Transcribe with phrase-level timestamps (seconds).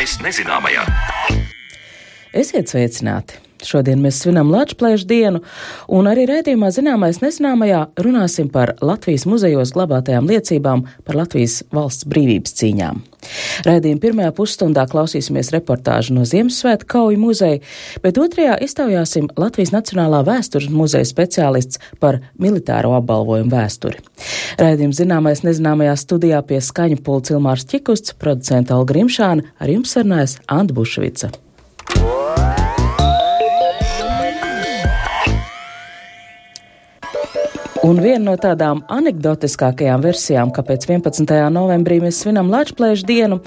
[0.00, 0.82] Zināmais nezināmajā.
[2.32, 3.49] Esiet sveicināti!
[3.66, 5.42] Šodien mēs svinam Latvijas dienu,
[5.92, 12.56] un arī rēdījumā zināmais nesināmajā runāsim par Latvijas muzejos glabātajām liecībām par Latvijas valsts brīvības
[12.60, 13.02] cīņām.
[13.66, 17.60] Rēdījuma pirmajā pusstundā klausīsimies reportāžu no Ziemassvētku kauju muzeja,
[18.04, 24.00] bet otrajā iztaujāsim Latvijas Nacionālā vēstures muzeja speciālists par militāro apbalvojumu vēsturi.
[24.60, 30.40] Rēdījuma zināmais nezināmajā studijā pie skaņa pulca Ilmārs Čikusts, producenta Alga Rimšāna, ar jums sarunājas
[30.48, 31.34] Anta Bušvica.
[37.80, 41.30] Un viena no tādām anekdotiskākajām versijām, kāpēc 11.
[41.48, 43.38] novembrī mēs svinam Latvijas dienu,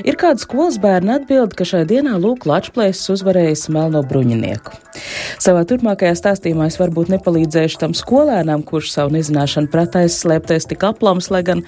[0.00, 4.78] ir kāda skolas bērna atbild, ka šai dienā lūk Latvijas uzvarējis melno bruņinieku.
[5.40, 11.28] Savā turpmākajā stāstījumā es varbūt nepalīdzēšu tam skolēnam, kurš savu nezināšanu prata aizslēpties tik aplams,
[11.32, 11.62] lai gan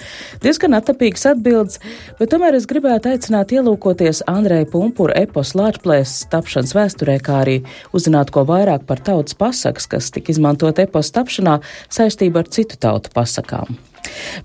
[0.44, 1.80] diezgan atapīgs atbildes,
[2.18, 7.58] bet tomēr es gribētu aicināt ielūkoties Andreja Pumpura epos Latvijas tapšanas vēsturē, kā arī
[7.96, 11.60] uzzināt ko vairāk par tautas pasakas, kas tika izmantot epos tapšanā
[12.14, 13.76] saistībā saistību ar citu tautu pasakām.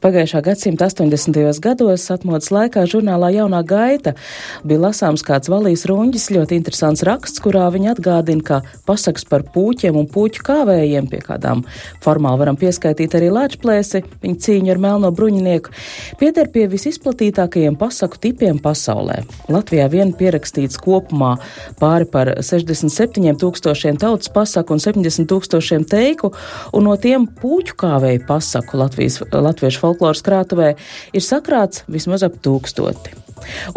[0.04, 1.60] Pagājušā gadsimta 80.
[1.64, 4.14] gados atmodas laikā žurnālā Jaunā gaita
[4.64, 9.98] bija lasāms kāds valīs ruņģis, ļoti interesants raksts, kurā viņi atgādina, ka pasaks par pūķiem
[10.00, 11.64] un pūķu kāvējiem, pie kādām
[12.04, 15.74] formāli varam pieskaitīt arī lāčplēsi, viņa cīņa ar melno bruņinieku,
[16.22, 19.22] pieder pie visizplatītākajiem pasaku tipiem pasaulē.
[19.52, 21.36] Latvijā vien pierakstīts kopumā
[21.82, 26.32] pāri par 67 tūkstošiem tautas pasaku un 70 tūkstošiem teiku,
[26.74, 30.76] un no tiem pūķu kāvēju pasaku Latvijas latviešu folkloras krātuvē
[31.14, 33.18] ir sakrāts vismaz ap tūkstoti.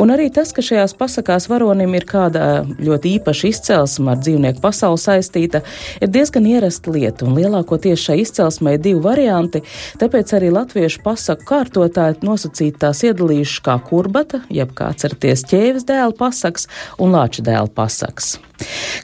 [0.01, 5.01] Un arī tas, ka šajās pasakās varonim ir kāda ļoti īpaša izcelsme ar dzīvnieku pasauli
[5.01, 5.63] saistīta,
[6.03, 9.63] ir diezgan ierasta lieta, un lielākoties šai izcelsmē ir divi varianti,
[10.03, 16.17] tāpēc arī latviešu pasaku kārtotāji nosacīt tās iedalījuši kā kurbata, jeb kā atcerieties ķēvis dēla
[16.19, 16.69] pasaks
[17.03, 18.37] un lāča dēla pasaks.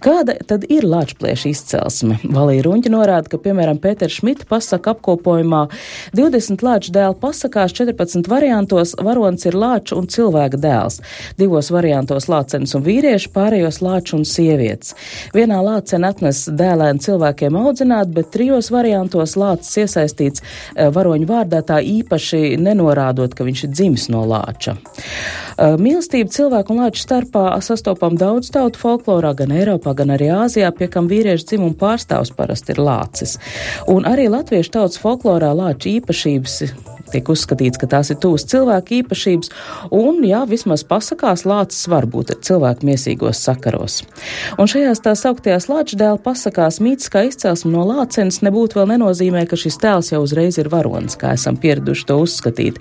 [0.04, 2.19] Kāda tad ir lāčplēša izcelsme?
[2.22, 5.64] Valija Runķa norāda, ka, piemēram, Pēters Šmita pasaka apkopojumā
[6.16, 11.00] 20 lāču dēlu pasakās 14 variantos varonis ir lāču un cilvēka dēls.
[11.41, 14.94] Divos variantos lācenis un vīrieši, pārējos lāču un sievietes.
[15.34, 21.81] Vienā lācena atnes dēlēnu cilvēkiem audzināt, bet trijos variantos lācis iesaistīts eh, varoņu vārdā tā
[21.82, 24.76] īpaši nenorādot, ka viņš ir dzimis no lāča.
[25.58, 30.71] Eh, mīlestība cilvēku un lāču starpā sastopam daudz tautu folklorā, gan Eiropā, gan arī Āzijā,
[30.75, 33.38] pie kam vīriešu dzimuma pārstāvs parasti ir lācis.
[33.91, 36.60] Un arī latviešu tautas folklorā lāču īpašības
[37.12, 39.52] tiek uzskatīts, ka tās ir tūs cilvēku īpašības,
[39.94, 44.02] un, jā, vismaz pasakās lācis var būt cilvēku miesīgos sakaros.
[44.58, 49.58] Un šajās tā sauktajās lāču dēla pasakās mītiskā izcelsme no lācenes nebūtu vēl nenozīmē, ka
[49.58, 52.80] šis tēls jau uzreiz ir varonis, kā esam pieraduši to uzskatīt.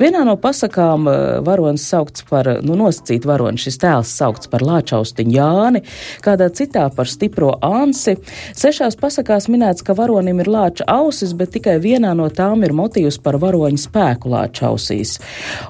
[0.00, 5.34] Vienā no pasakām eh, varonis saukts par, nu, nosacīt varoni, šis tēls saukts par lāčaustiņu
[5.34, 5.82] Jāni,
[6.24, 8.16] kādā citā par stipro Ansi.
[8.54, 13.18] Sešās pasakās minēts, ka varonim ir lāča ausis, bet tikai vienā no tām ir motīvs
[13.24, 15.18] par varoni varoņu spēku lāčausīs.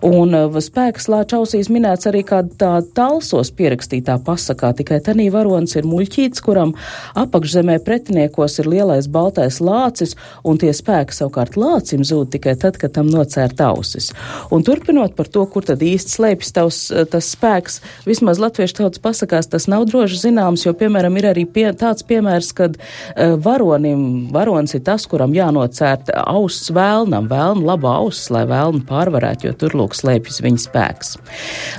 [0.05, 5.87] Un uh, spēks lāčausīs minēts arī kā tā talsos pierakstītā pasakā, tikai tenī varonis ir
[5.87, 6.75] muļķīts, kuram
[7.15, 12.95] apakšzemē pretiniekos ir lielais baltais lācis, un tie spēki savukārt lācim zūd tikai tad, kad
[12.95, 14.11] tam nocērt ausis.
[14.51, 19.03] Un turpinot par to, kur tad īsti slēpjas tavs, uh, tas spēks, vismaz latviešu tautas
[19.05, 24.33] pasakās tas nav droši zināms, jo, piemēram, ir arī pie, tāds piemērs, kad uh, varonim,
[24.35, 29.55] varonis ir tas, kuram jānocērt auss vēlnam, vēlna labu laba auss, lai vēlnu pārvarētu, jo
[29.59, 31.15] tur lūk slēpjas viņa spēks.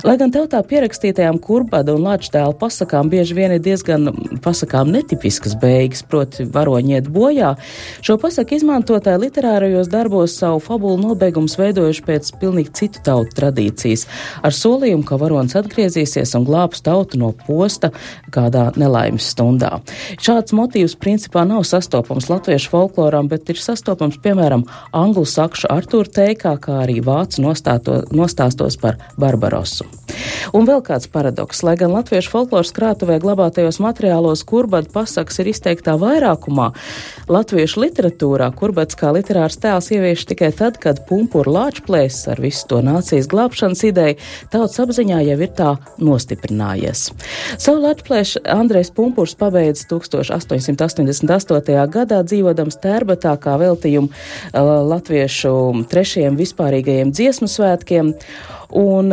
[0.06, 4.12] Lai gan tautā pierakstītajām kurbada un lāčdēla pasakām bieži vien ir diezgan
[4.44, 7.54] pasakām netipiskas beigas, proti varoņi iet bojā,
[8.06, 14.06] šo pasaku izmantotāji literārajos darbos savu fabulu nobeigumus veidojuši pēc pilnīgi citu tautu tradīcijas,
[14.46, 17.90] ar solījumu, ka varonis atgriezīsies un glābs tautu no posta
[18.34, 19.80] kādā nelaimes stundā.
[20.22, 24.66] Šāds motīvs principā nav sastopams latviešu folkloram, bet ir sastopams, piemēram,
[24.96, 29.86] anglu sakšu Artur Artūra teikā, kā arī vācu nostāto, nostāstos par Barbarosu.
[30.54, 35.96] Un vēl kāds paradoks, lai gan latviešu folkloras krātuvē glabātajos materiālos kurbada pasakas ir izteiktā
[36.00, 36.68] vairākumā,
[37.32, 42.82] latviešu literatūrā kurbats kā literārs tēls ievieš tikai tad, kad pumpura lāčplēs ar visu to
[42.84, 44.18] nācijas glābšanas ideju
[44.52, 47.08] tautas apziņā jau ir tā nostiprinājies.
[47.56, 51.80] Savu lāčplēšu Andrejs Pumpurs pabeidz 1888.
[51.96, 54.12] gadā dzīvodams Tērbatā kā veltījumu
[54.92, 55.56] latviešu
[55.90, 58.14] trešajiem vispārīgajiem dziesmu svētkiem.
[58.74, 59.12] Un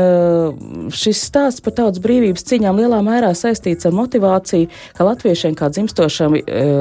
[0.93, 6.39] šis stāsts par tautas brīvības cīņām lielā mērā saistīts ar motivāciju, ka latviešiem kā dzimstošam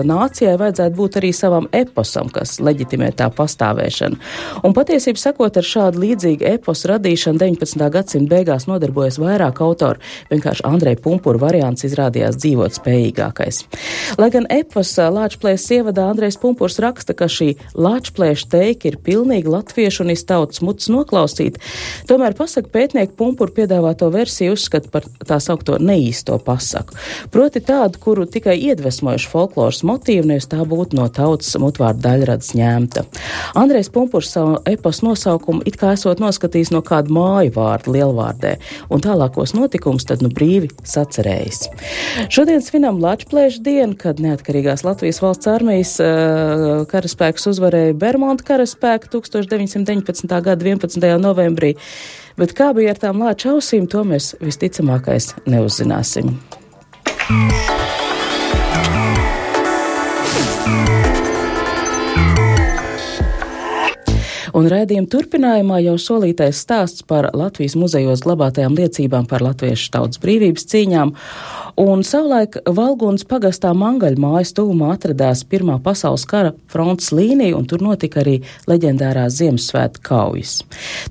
[0.08, 4.18] nācijai vajadzētu būt arī savam eposam, kas leģitimē tā pastāvēšanu.
[4.64, 7.86] Un patiesību sakot, ar šādu līdzīgu eposu radīšanu 19.
[7.92, 10.00] gadsimta beigās nodarbojas vairāk autori.
[10.32, 13.62] Vienkārši Andrei Pumpura variants izrādījās dzīvot spējīgākais.
[14.20, 20.04] Lai gan epos Lāčplēs ievadā Andrejs Pumpurs raksta, ka šī Lāčplēša teika ir pilnīgi latviešu
[20.04, 21.58] un iztautas muts noklausīt,
[22.08, 26.96] tomēr pasaka pētnieku Pumpuru piedāvāto versiju uzskata par tā saukto neīsto pasaku.
[27.32, 33.04] Proti tādu, kuru tikai iedvesmojuši folkloras motīvu, nevis tā būtu no tautas mutvārdu daļradas ņemta.
[33.58, 38.54] Andrejs Pumpurs savu epos nosaukumu it kā esot noskatījis no kāda māju vārda lielvārdē,
[38.92, 41.66] un tālākos notikumus tad nu brīvi sacerējis.
[42.32, 50.26] Šodien svinam Lačplēša dienu, kad neatkarīgās Latvijas valsts armijas uh, karaspēks uzvarēja Bermonta karaspēku 1919.
[50.42, 51.08] gada 11.
[51.22, 51.74] novembrī,
[52.40, 56.34] bet kā bija ar tām lāča ausīm, to mēs visticamākais neuzzināsim.
[64.52, 70.66] Un raidījuma turpinājumā jau solītais stāsts par Latvijas muzejos glabātajām liecībām par latviešu tautas brīvības
[70.68, 71.14] cīņām
[71.80, 77.80] Un savulaik Valgunas pagastā Mangaļa mājas tuvumā atradās Pirmā pasaules kara frontes līnija, un tur
[77.80, 80.58] notika arī leģendārās Ziemassvētku kaujas.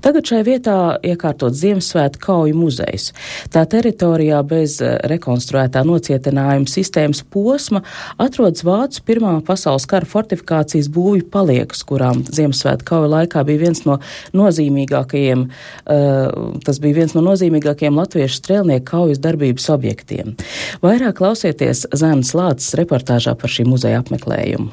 [0.04, 3.08] Tagad šai vietā iekārtot Ziemassvētku kauju muzejs.
[3.50, 7.82] Tā teritorijā bez eh, rekonstruētā nocietinājuma sistēmas posma
[8.22, 13.98] atrodas Vācu Pirmā pasaules kara fortifikācijas būvju paliekas, kurām Ziemassvētku kauju laikā bija viens no
[14.36, 20.36] nozīmīgākajiem, uh, tas bija viens no nozīmīgākajiem latviešu strēlnieku kaujas darbības objektiem.
[20.84, 24.72] Vairāk klausieties Zēnas Lācis reportāžā par šī muzeja apmeklējumu.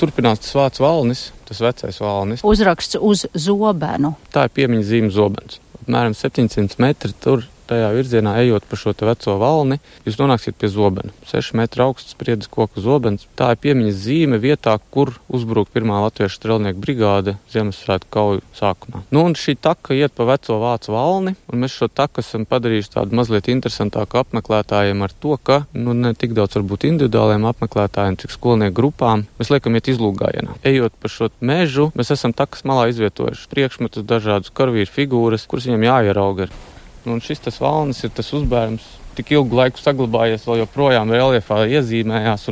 [0.00, 2.44] Turpinās tas vārds valnis, tas vecais valnis.
[2.46, 4.14] Uzraksts uz zobenu.
[4.32, 5.60] Tā ir piemiņas zīme zobens.
[5.82, 11.14] Apmēram 700 metri tur tajā virzienā, ejot pa šo veco valni, jūs nonāksiet pie zobena.
[11.30, 13.26] 6 metru augsts spriedzes koku zobens.
[13.38, 19.04] Tā ir piemiņas zīme vietā, kur uzbruk pirmā latviešu strelnieku brigāde Ziemassvētku kauju sākumā.
[19.14, 22.94] Nu, un šī taka iet pa veco vācu valni, un mēs šo taku esam padarījuši
[22.96, 28.34] tādu mazliet interesantāku apmeklētājiem ar to, ka nu, ne tik daudz varbūt individuāliem apmeklētājiem, cik
[28.34, 30.58] skolnieku grupām mēs liekam iet izlūgājienā.
[30.66, 35.88] Ejot pa šo mežu, mēs esam takas malā izvietojuši priekšmetus, dažādus karavīru figūras, kuras viņiem
[35.90, 36.50] jāierauga.
[37.08, 38.84] Un šis tas valnis ir tas uzbērums,
[39.16, 42.46] tik ilgu laiku saglabājies, vēl joprojām reliefā iezīmējās.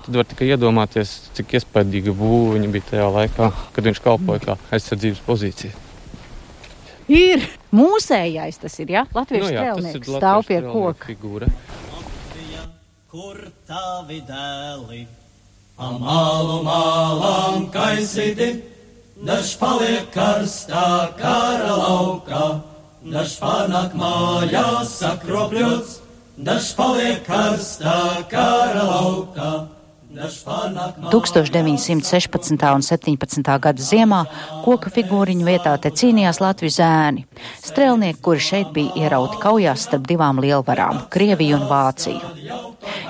[0.00, 4.58] Tad var tikai iedomāties, cik iespaidīga būva viņa bija tajā laikā, kad viņš kalpoja kā
[4.72, 5.86] aizsardzības pozīcija.
[7.10, 7.42] Ir
[7.74, 9.04] mūsējais, tas ir, ja?
[9.10, 11.10] Latviešu nu, jā, strēlnieks stāv pie koka.
[11.10, 11.50] Figūra.
[13.10, 15.00] Kur tavi dēli?
[15.80, 18.52] Amalu mālām kaisīti,
[19.26, 22.44] dažs paliek karstā kara laukā.
[23.00, 25.92] Dažs pārnāk mājās sakropļots,
[26.36, 29.52] dažs paliek karstā kara laukā.
[30.10, 32.74] 1916.
[32.74, 33.58] un 17.
[33.62, 34.24] gada ziemā
[34.64, 37.22] koka figūriņu vietā te cīnījās Latvijas zēni.
[37.62, 42.18] Strēlnieki, kuri šeit bija ierauti kaujās starp divām lielvarām- Krieviju un Vāciju.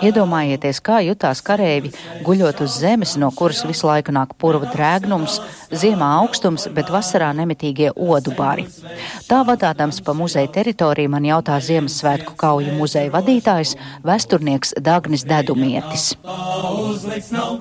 [0.02, 1.92] Iedomājieties, kā jutās kareivi,
[2.24, 7.90] guļot uz zemes, no kuras visu laiku nāk purva drēgnums, ziemā augstums, bet vasarā nemitīgie
[7.96, 8.66] odu bari.
[9.28, 16.16] Tā vadātams pa muzeja teritoriju man jautā Ziemassvētku kauju muzeja vadītājs, vēsturnieks Dagnis Dedumietis
[16.90, 17.60] uzlikts nav,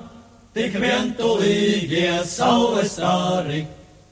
[0.54, 3.64] tik vientulīgie saules stāri,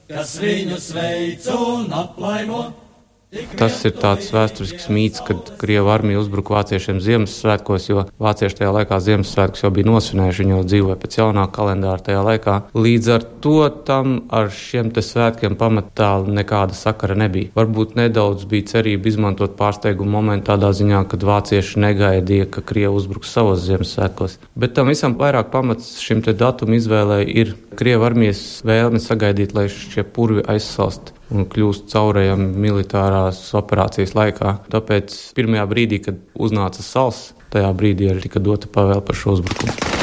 [0.08, 2.68] kas viņus veic un aplaimo.
[3.28, 8.98] Tas ir tāds vēsturisks mīts, kad Krievija armija uzbruka vāciešiem Ziemassvētkos, jo vācieši tajā laikā
[9.04, 12.54] Ziemassvētkus jau bija nosvinējuši, viņi jau dzīvoja pēc jaunā kalendāra tajā laikā.
[12.72, 13.58] Līdz ar to
[13.88, 17.52] tam ar šiem svētkiem pamatā nekāda sakara nebija.
[17.58, 23.34] Varbūt nedaudz bija cerība izmantot pārsteigumu momentu tādā ziņā, kad vācieši negaidīja, ka Krievija uzbruks
[23.36, 24.38] savos Ziemassvētkos.
[24.56, 30.06] Bet tam visam vairāk pamats šim datumu izvēlē ir Krievijas armijas vēlme sagaidīt, lai šie
[30.16, 34.56] purvi aizsalst un kļūst caurējami militārās operācijas laikā.
[34.72, 39.97] Tāpēc pirmajā brīdī, kad uznāca sals, tajā brīdī arī tika dota pavēle par šo uzbrukumu.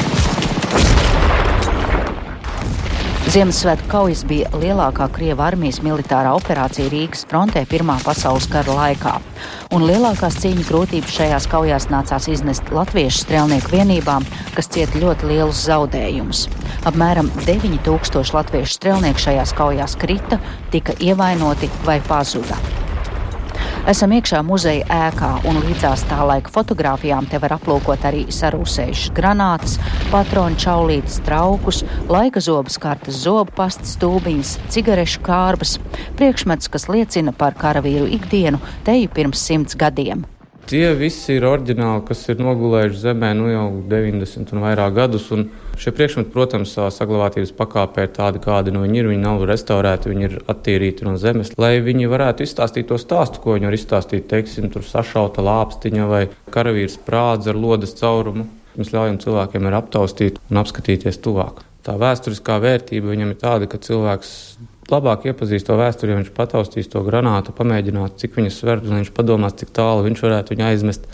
[3.36, 9.12] Ziemassvētku kaujas bija lielākā Krieva armijas militārā operācija Rīgas frontē Pirmā pasaules kara laikā,
[9.76, 14.24] un lielākās cīņu grūtības šajās kaujās nācās iznest latviešu strēlnieku vienībām,
[14.56, 16.46] kas cieta ļoti lielus zaudējumus.
[16.88, 20.40] Apmēram 9000 latviešu strēlnieku šajās kaujās krita,
[20.72, 22.56] tika ievainoti vai pazuda.
[23.86, 29.76] Esam iekšā muzeja ēkā, un līdzās tā laika fotografijām te var aplūkot arī sarūsējušas granātas,
[30.10, 35.76] patronu čaulītes, traukus, laika zobas kartas, zobu pastas stūbiņas, cigarešu kārbas,
[36.18, 40.26] priekšmets, kas liecina par karavīru ikdienu teju pirms simts gadiem.
[40.66, 45.30] Tie visi ir oriģināli, kas ir nogulējuši zemē nu jau 90 un vairāk gadus.
[45.30, 45.46] Un
[45.80, 49.10] šie priekšmeti, protams, saglabātības pakāpē ir tādi, kādi nu viņi ir.
[49.12, 53.56] Viņi nav restaurēti, viņi ir attīrīti no zemes, lai viņi varētu izstāstīt to stāstu, ko
[53.56, 54.28] viņi var izstāstīt.
[54.30, 56.22] Teiksim, tur sašauta lāpstiņa vai
[56.54, 58.48] karavīrs prādze ar lodes caurumu.
[58.76, 61.62] Mēs ļaujam cilvēkiem aptaustīt un apskatīties tuvāk.
[61.86, 64.32] Tā vēsturiskā vērtība viņam ir tāda, ka cilvēks
[64.90, 69.12] labāk iepazīst to vēsturi, ja viņš pataustīs to granātu, pamēģināt, cik viņa sver, un viņš
[69.14, 71.06] padomās, cik tālu viņš varētu viņu aizmest.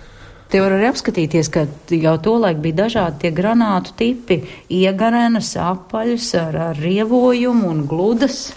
[0.53, 1.63] Te var arī apskatīties, ka
[1.97, 4.43] jau tolaik bija dažādi tie granātu tipi-
[4.83, 8.53] iegarenas, apaļas ar, ar rievojumu un gludas.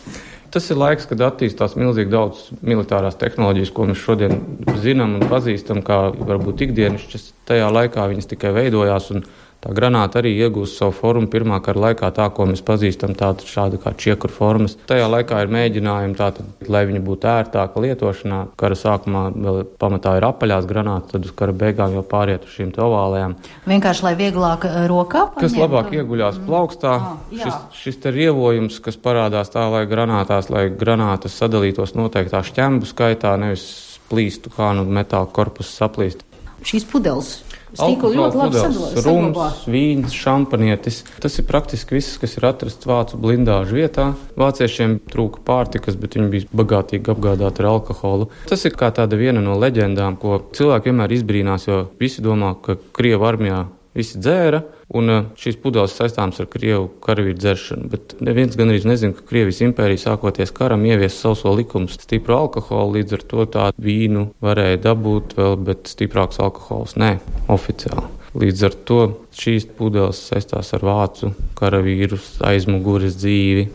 [0.52, 4.44] Tas ir laiks, kad attīstās milzīgi daudz militārās tehnoloģijas, ko mēs šodien
[4.84, 7.32] zinām un pazīstam, kā varbūt ikdienišķas.
[7.48, 9.24] Tajā laikā viņas tikai veidojās un
[9.66, 13.80] Tā granāta arī iegūst savu formu pirmā kara laikā, tā, ko mēs pazīstam, tāda šāda
[13.82, 14.76] kā čiekura formas.
[14.86, 18.42] Tajā laikā ir mēģinājumi, tātad, lai viņi būtu ērtāka lietošanā.
[18.62, 22.76] Kara sākumā vēl pamatā ir apaļās granātas, tad uz kara beigām jau pāriet uz šīm
[22.86, 23.34] ovālajām.
[23.66, 25.42] Vienkārši, lai vieglāk eh, rokā paņemt.
[25.42, 26.46] Kas labāk ieguļās mm.
[26.46, 26.94] plaukstā.
[26.94, 32.94] Ah, šis, šis te rievojums, kas parādās tā, lai granātās, lai granātas sadalītos noteiktā šķembu
[32.94, 33.66] skaitā, nevis
[34.14, 36.22] plīstu kā nu metāla korpusa saplīst.
[36.66, 37.40] Šīs pudeles
[37.76, 39.06] Stīkli ļoti labi sadalīts.
[39.06, 41.02] Rums, vīns, šampanietis.
[41.24, 44.08] Tas ir praktiski viss, kas ir atrasts vācu blindāžu vietā.
[44.40, 48.30] Vāciešiem trūka pārtikas, bet viņi bija bagātīgi apgādāti ar alkoholu.
[48.50, 52.80] Tas ir kā tāda viena no leģendām, ko cilvēki vienmēr izbrīnās, jo visi domā, ka
[52.96, 54.62] Krievu armijā visi dzēra,
[54.96, 57.90] un eh, šīs pudeles saistāmas ar krievu karavīru dzeršanu.
[57.92, 63.00] Bet neviens gan arī nezina, ka Krievijas impērija sākoties karam ievies sauso likumu stipru alkoholu,
[63.00, 67.16] līdz ar to tādu vīnu varēja dabūt vēl, bet stiprāks alkohols nē,
[67.52, 68.12] oficiāli.
[68.36, 69.02] Līdz ar to
[69.36, 73.70] šīs pudeles saistās ar vācu karavīru aizmugures dzīvi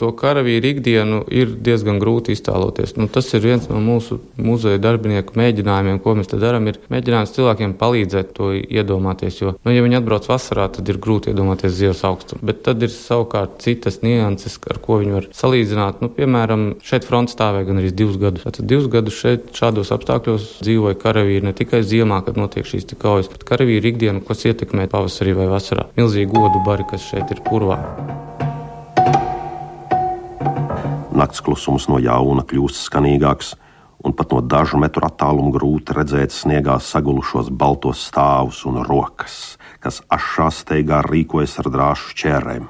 [0.00, 2.94] to karavīru ikdienu ir diezgan grūti iztēloties.
[2.98, 6.68] Nu, tas ir viens no mūsu muzeja darbinieku mēģinājumiem, ko mēs darām.
[6.70, 9.40] Ir mēģinājums cilvēkiem palīdzēt to iedomāties.
[9.42, 12.44] Jo, nu, ja viņi atbrauc vasarā, tad ir grūti iedomāties zivs augstumu.
[12.48, 16.02] Bet tad ir savukārt citas nianses, ar ko viņi var salīdzināt.
[16.04, 18.46] Nu, piemēram, šeit fronte stāvēja gan arī divus gadus.
[18.48, 23.30] Tad divus gadus šeit šādos apstākļos dzīvoja karavīri ne tikai ziemā, kad notiek šīs kaujas,
[23.32, 25.88] bet karavīri ikdienu, kas ietekmē pavasarī vai vasarā.
[25.98, 27.80] Milzīgi godu bari, kas šeit ir purvā.
[31.22, 33.52] Nakts klusums no jauna kļūst skanīgāks,
[34.02, 39.36] un pat no dažu metru attāluma grūti redzēt sniegā sagulušos baltos stāvus un rokas,
[39.78, 42.64] kas ašā steigā rīkojas ar drāšu ķērēm,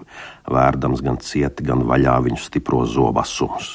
[0.53, 3.71] vērdams gan cieti, gan vaļā viņu stipro zobasumus.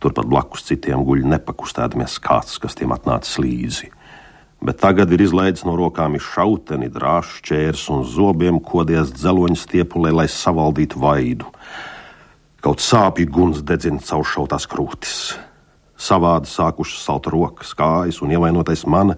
[0.00, 3.90] Turpat blakus citiem guļ nepakustēdamies kāds, kas tiem atnācis līdzi.
[4.64, 10.28] Bet tagad ir izlaidis no rokām šauteni, drāšu ķērs un zobiem kodies dzeloņa stiepulē, lai
[10.32, 11.52] savaldītu vaidu
[12.58, 15.18] Kaut sāpju guns dedzina cauršautās krūtis.
[15.98, 19.14] Savādi sākušas salt rokas, kājas un ievainotais mana,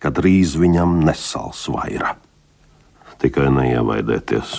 [0.00, 2.14] kad drīz viņam nesals vaira.
[3.20, 4.54] Tikai neievaidēties,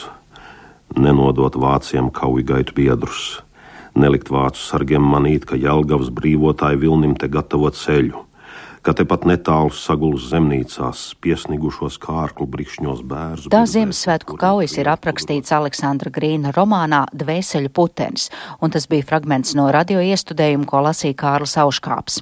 [1.02, 3.40] nenodot vāciem kauju gaitu biedrus,
[3.98, 8.22] nelikt vācu sargiem manīt, ka Jelgavas brīvotāji vilnim te gatavo ceļu
[8.82, 13.50] ka tepat netālu sagulus zemnīcās piesnigušos kārklu brikšņos bērns.
[13.54, 18.30] Tā Ziemassvētku kaujas ir aprakstīts Aleksandra Grīna romānā Dvēseļu putenis,
[18.62, 22.22] un tas bija fragments no radio iestudējuma, ko lasīja Kārlis Auškāps.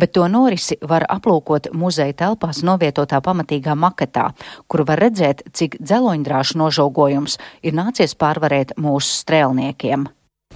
[0.00, 4.30] Bet to norisi var aplūkot muzeja telpās novietotā pamatīgā maketā,
[4.70, 10.08] kur var redzēt, cik dzeloņdrāšu nožogojums ir nācies pārvarēt mūsu strēlniekiem.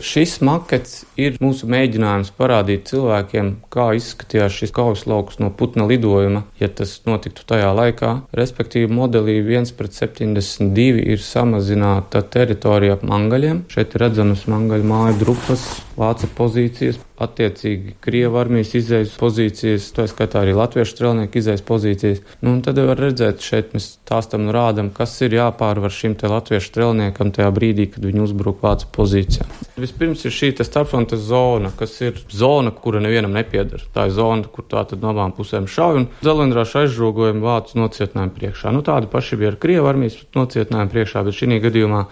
[0.04, 6.42] Šis makets ir mūsu mēģinājums parādīt cilvēkiem, kā izskatījās šis kaujas lauks no putna lidojuma,
[6.60, 8.10] ja tas notiktu tajā laikā.
[8.36, 13.62] Respektīvi, modelī 1 pret 72 ir samazināta teritorija ap mangaļiem.
[13.72, 15.64] Šeit ir redzamas mangaļu māju drupas,
[15.96, 22.24] vāca pozīcijas, attiecīgi Krievijas armijas izējas pozīcijas, tā skaitā arī latviešu strēlnieku izējas pozīcijas.
[22.42, 26.74] Nu, tad var redzēt, šeit mēs stāstam un rādam, kas ir jāpārvar šim te latviešu
[26.74, 29.48] strēlniekam tajā brīdī, kad viņi uzbruk vācu pozīcijā.
[29.74, 33.82] Vispirms ir šī starpfrontes zona, kas ir zona, kura nevienam nepieder.
[33.94, 38.36] Tā ir zona, kur tā tad no abām pusēm šauj un zelendrāšu aizžogojumi vācu nocietinājumu
[38.36, 38.70] priekšā.
[38.74, 42.04] Nu, tādi paši bija ar Krievijas armijas nocietinājumu priekšā, bet šī gadījumā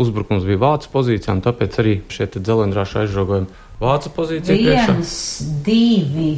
[0.00, 4.94] uzbrukums bija vācu pozīcijām, tāpēc arī šie zelendrāšu aizžogojumi Vācu pozīcija priekšā.
[4.94, 5.12] Viens,
[5.64, 6.30] divi.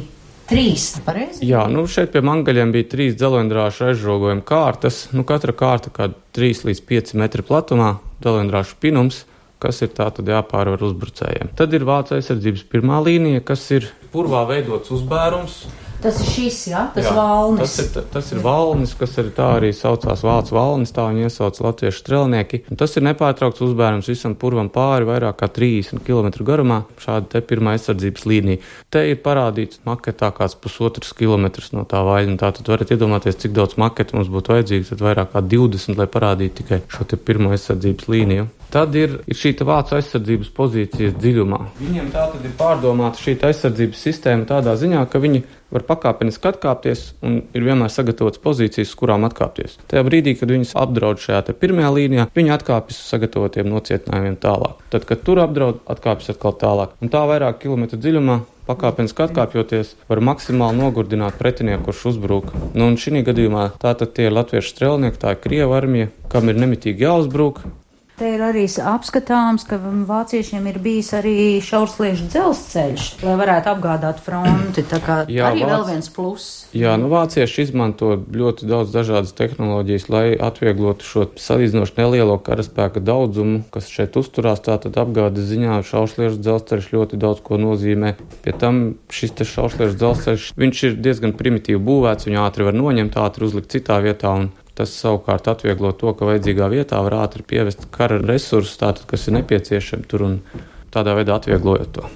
[0.47, 1.43] Trīs, pareizi?
[1.47, 5.05] Jā, nu šeit pie mangaļiem bija trīs dzelendrāšu aizžogojuma kārtas.
[5.15, 9.23] Nu, katra kārta kā 3 līdz 5 metri platumā, dzelendrāšu pinums,
[9.63, 11.53] kas ir tā tad jāpārvar uzbrucējiem.
[11.59, 15.63] Tad ir vācu aizsardzības pirmā līnija, kas ir purvā veidots uzbērums.
[16.03, 17.61] Tas ir šis, jā, tas jā, valnis.
[17.77, 21.61] Tas ir, tas ir valnis, kas arī tā arī saucās vācu valnis, tā viņi iesauc
[21.63, 22.59] latviešu strelnieki.
[22.73, 26.81] Un tas ir nepārtraukts uzbērums visam purvam pāri vairāk kā 30 km garumā.
[26.99, 28.59] Šāda te pirmā aizsardzības līnija.
[28.91, 32.35] Te ir parādīts maketā kāds pusotrs kilometrs no tā vaļņa.
[32.41, 36.09] Tā tad varat iedomāties, cik daudz maketu mums būtu vajadzīgs, tad vairāk kā 20, lai
[36.11, 38.49] parādītu tikai šo te pirmo aizsardzības līniju.
[38.73, 41.59] Tad ir, ir šī vācu aizsardzības pozīcijas dziļumā.
[41.77, 47.03] Viņiem tā tad ir pārdomāta šī aizsardzības sistēma tādā ziņā, ka viņi var pakāpeniski atkāpties
[47.25, 49.77] un ir vienmēr sagatavotas pozīcijas, kurām atkāpties.
[49.91, 54.81] Tajā brīdī, kad viņus apdraud šajā pirmajā līnijā, viņi atkāpjas uz sagatavotiem nocietinājumiem tālāk.
[54.93, 56.97] Tad, kad tur apdraud, atkāpjas atkal tālāk.
[57.01, 62.53] Un tā vairāk kilometru dziļumā pakāpeniski atkāpjoties, var maksimāli nogurdināt pretinieku, kurš uzbrūk.
[62.73, 66.47] Nu, un šī gadījumā tā tad tie ir latviešu strēlnieki, tā ir Krieva armija, kam
[66.47, 67.59] ir nemitīgi jāuzbrūk,
[68.13, 74.83] Te ir arī apskatāms, ka vāciešiem ir bijis arī šaursliežu dzelzceļš, lai varētu apgādāt fronti.
[74.85, 75.71] Tā kā jā, arī vāc...
[75.71, 76.51] vēl viens pluss.
[76.77, 83.63] Jā, nu vācieši izmanto ļoti daudz dažādas tehnoloģijas, lai atvieglotu šo salīdzinoši nelielo karaspēka daudzumu,
[83.73, 84.61] kas šeit uzturās.
[84.61, 88.13] Tātad apgādes ziņā šaursliežu dzelzceļš ļoti daudz ko nozīmē.
[88.45, 93.17] Pie tam šis te šaursliežu dzelzceļš, viņš ir diezgan primitīvi būvēts, viņu ātri var noņemt,
[93.25, 94.37] ātri uzlikt citā vietā.
[94.37, 99.27] Un Tas savukārt atvieglo to, ka vajadzīgā vietā var ātri pievest kara resursus, tātad, kas
[99.29, 100.37] ir nepieciešami tur un
[100.93, 102.09] tādā veidā atvieglojot to.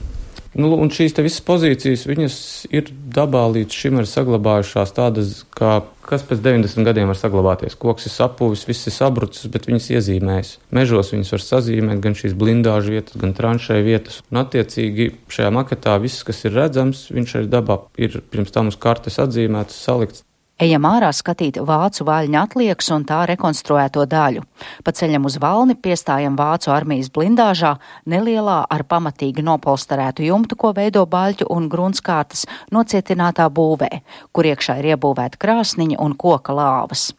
[0.57, 2.35] Nu, un šīs visas pozīcijas, viņas
[2.73, 7.75] ir dabā līdz šim ir saglabājušās tādas, kā, kas pēc 90 gadiem var saglabāties.
[7.77, 10.55] Koks ir sapuvis, viss ir sabrucis, bet viņas iezīmējas.
[10.73, 14.21] Mežos viņas var sazīmēt gan šīs blindāžu vietas, gan tranšēju vietas.
[14.31, 18.79] Un, attiecīgi, šajā maketā viss, kas ir redzams, viņš arī dabā ir pirms tam uz
[18.81, 20.25] kartes atzīmēts, salikts
[20.57, 24.41] Ejam ārā skatīt vācu vaļņa atliekas un tā rekonstruēto daļu.
[24.81, 27.75] Pa ceļam uz valni piestājam vācu armijas blindāžā,
[28.09, 33.91] nelielā ar pamatīgi nopolsterētu jumtu, ko veido baļķu un grunskārtas nocietinātā būvē,
[34.33, 37.11] kur iekšā ir iebūvēta krāsniņa un koka lāvas.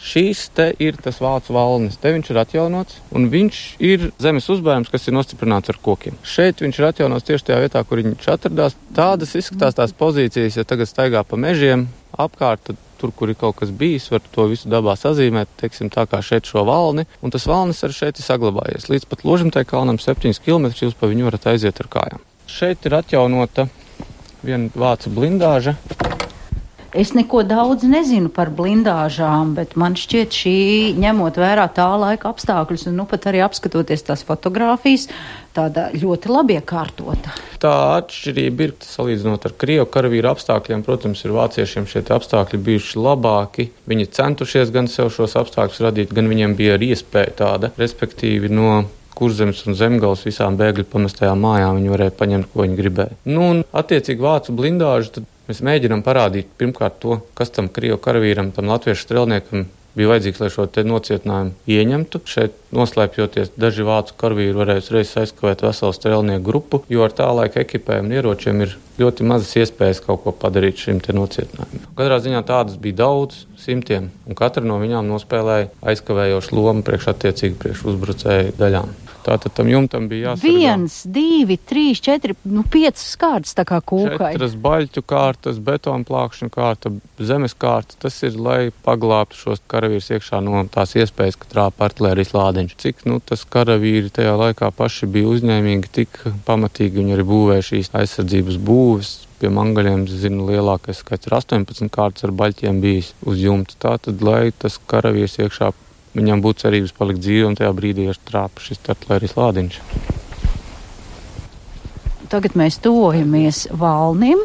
[0.00, 2.00] Šīs te ir tas vācu valnis.
[2.00, 6.16] Te viņš ir atjaunots, un viņš ir zemes uzbērums, kas ir nostiprināts ar kokiem.
[6.24, 8.76] Šeit viņš ir atjaunots tieši tajā vietā, kur viņš atradās.
[8.96, 13.58] Tādas izskatās tās pozīcijas, ja tagad staigā pa mežiem apkārt, tad tur, kur ir kaut
[13.60, 17.46] kas bijis, var to visu dabā sazīmēt, teiksim, tā kā šeit šo valni, un tas
[17.48, 18.88] valnis arī šeit ir saglabājies.
[18.92, 22.24] Līdz pat Ložimtai kalnam 7 km jūs pa viņu varat aiziet ar kājām.
[22.46, 23.68] Šeit ir atjaunota
[24.46, 25.76] viena vācu blindāža,
[26.96, 30.52] Es neko daudz nezinu par blindāžām, bet man šķiet, šī
[30.96, 35.04] ņemot vērā tā laika apstākļus, un nu pat arī apskatoties tās fotogrāfijas,
[35.52, 37.34] tāda ļoti labi iekārtota.
[37.60, 40.86] Tā atšķirība ir salīdzinot ar Krievu karavīru apstākļiem.
[40.88, 43.68] Protams, ir vāciešiem šie apstākļi bijuši labāki.
[43.92, 48.86] Viņi centušies gan sev šos apstākļus radīt, gan viņiem bija arī iespēja tāda, respektīvi no
[49.16, 53.16] kurzemes un zemgals visām bēgļu pamestajām mājām viņi varēja paņemt, ko viņi gribēja.
[53.28, 58.72] Nu, un, attiecīgi, vācu blindāžu Mēs mēģinām parādīt pirmkārt to, kas tam krievu karavīram, tam
[58.72, 62.20] latviešu strelniekam bija vajadzīgs, lai šo nocietinājumu ieņemtu.
[62.28, 67.62] Šeit noslēpjoties, daži vācu karavīri varēja uzreiz aizkavēt veselu strelnieku grupu, jo ar tā laika
[67.62, 71.88] ekipējumu un ieročiem ir ļoti mazas iespējas kaut ko padarīt šim nocietinājumam.
[71.96, 77.60] Katrā ziņā tādas bija daudz, simtiem, un katra no viņām nospēlēja aizkavējošu lomu priekš attiecīgi
[77.62, 79.05] priekš uzbrucēju daļām.
[79.26, 80.46] Tātad tam jumtam bija jāsaka.
[80.46, 84.32] Viens, divi, trīs, četri, nu piecas kārtas tā kā kūkai.
[84.36, 87.98] Četras baļķu kārtas, betonu plākšņu kārta, zemes kārta.
[88.06, 92.76] Tas ir, lai paglābtu šos karavīrus iekšā no tās iespējas, ka trāpa artilērijas lādiņš.
[92.84, 97.90] Cik, nu, tas karavīri tajā laikā paši bija uzņēmīgi, tik pamatīgi viņi arī būvēja šīs
[97.98, 103.74] aizsardzības būves, pie mangaļiem, zinu, lielākais skaits ir 18 kārtas ar baļķiem bijis uz jumta.
[103.88, 105.72] Tātad, lai tas karavīrs iekšā
[106.16, 109.80] viņam būtu cerības palikt dzīvi, un tajā brīdī ir trāpa šis artilērijas lādiņš.
[112.32, 114.40] Tagad mēs tuvojamies valnim,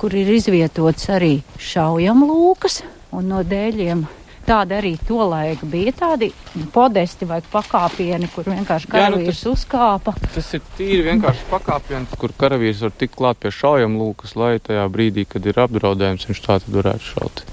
[0.00, 2.82] kur ir izvietots arī šaujamlūkas,
[3.16, 4.04] un no dēļiem
[4.44, 6.28] Tāda arī tolaik bija tādi
[6.72, 10.14] podesti vai pakāpieni, kur vienkārši karavīrs Jā, nu tas, uzkāpa.
[10.34, 15.24] Tas ir tīri vienkārši pakāpiens, kur karavīrs var tikt klāt pie šaujamlūkas, lai tajā brīdī,
[15.28, 17.46] kad ir apdraudējums, viņš tā tad varētu šaut.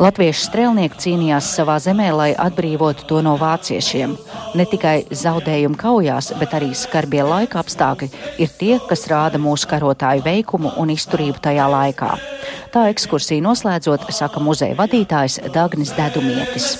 [0.00, 4.14] Latviešu strēlnieki cīnījās savā zemē, lai atbrīvotu to no vāciešiem.
[4.56, 8.08] Ne tikai zaudējumu kaujās, bet arī skarbie laika apstākļi
[8.40, 12.14] ir tie, kas rāda mūsu karotāju veikumu un izturību tajā laikā.
[12.72, 16.72] Tā ekskursija noslēdzot, saka muzeja vadītājs Dagnis Dedumietis.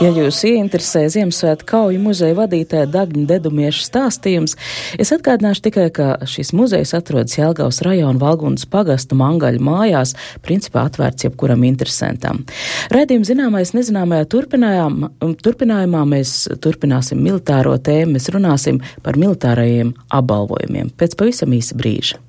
[0.00, 4.54] Ja jūs ieinteresē Ziemassvētku kauju muzeja vadītāja Dagņa Dedumieša stāstījums,
[4.96, 11.28] es atgādināšu tikai, ka šis muzejs atrodas Jelgavas rajona Valgundas pagasta mangaļu mājās, principā atvērts
[11.28, 12.40] jebkuram interesantam.
[12.96, 16.34] Redījuma zināmais nezināmajā turpinājumā mēs
[16.64, 22.24] turpināsim militāro tēmu, mēs runāsim par militārajiem apbalvojumiem pēc pavisam īsa brīža.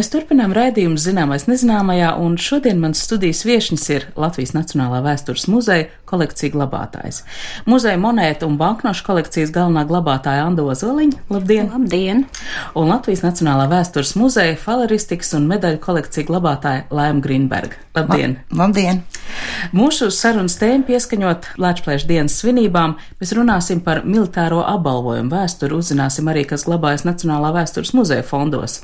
[0.00, 5.90] Mēs turpinām raidījumu zināmais nezināmajā, un šodien mans studijas viešnis ir Latvijas Nacionālā vēstures muzeja
[6.08, 7.18] kolekcija glabātājs.
[7.68, 11.20] Muzeja monētu un banknošu kolekcijas galvenā glabātāja Ando Zoliņa.
[11.28, 11.68] Labdien!
[11.74, 12.24] Labdien!
[12.78, 17.78] Un Latvijas Nacionālā vēstures muzeja faleristikas un medaļu kolekcija glabātāja Lēma Grīnberga.
[17.96, 18.36] Labdien!
[18.54, 19.02] Labdien!
[19.76, 26.46] Mūsu sarunas tēmu pieskaņot Latvijas dienas svinībām, mēs runāsim par militāro apbalvojumu vēsturi, uzzināsim arī,
[26.48, 28.80] kas glabājas Nacionālā vēstures muzeja fondos.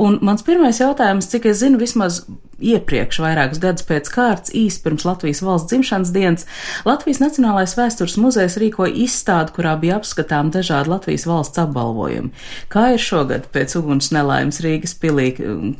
[0.00, 2.24] Un mans pirmais jautājums, cik es zinu, vismaz
[2.62, 6.46] iepriekš, vairākus gadus pēc kārtas, īsi pirms Latvijas valsts dzimšanas dienas,
[6.88, 12.32] Latvijas Nacionālais vēstures muzejs rīkoja izstādi, kurā bija apskatām dažādi Latvijas valsts apbalvojumi.
[12.72, 15.32] Kā ir šogad pēc uguns nelaimes Rīgas pilī,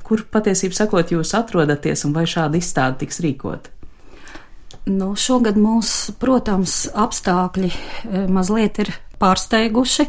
[0.07, 3.73] kur patiesībā sakot jūs atrodaties un vai šāda izstāde tiks rīkot?
[4.87, 10.07] Nu, šogad mūs, protams, apstākļi eh, mazliet ir pārsteiguši,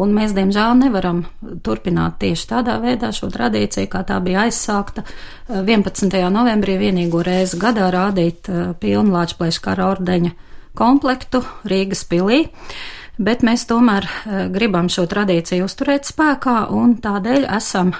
[0.00, 1.22] un mēs, diemžēl, nevaram
[1.64, 5.04] turpināt tieši tādā veidā šo tradīciju, kā tā bija aizsākta
[5.48, 6.10] 11.
[6.14, 10.34] Eh, novembrī vienīgo reizi gadā rādīt eh, pilnu Lāčplēša kara ordeņa
[10.76, 12.46] komplektu Rīgas pilī.
[13.16, 17.94] Bet mēs tomēr eh, gribam šo tradīciju uzturēt spēkā un tādēļ esam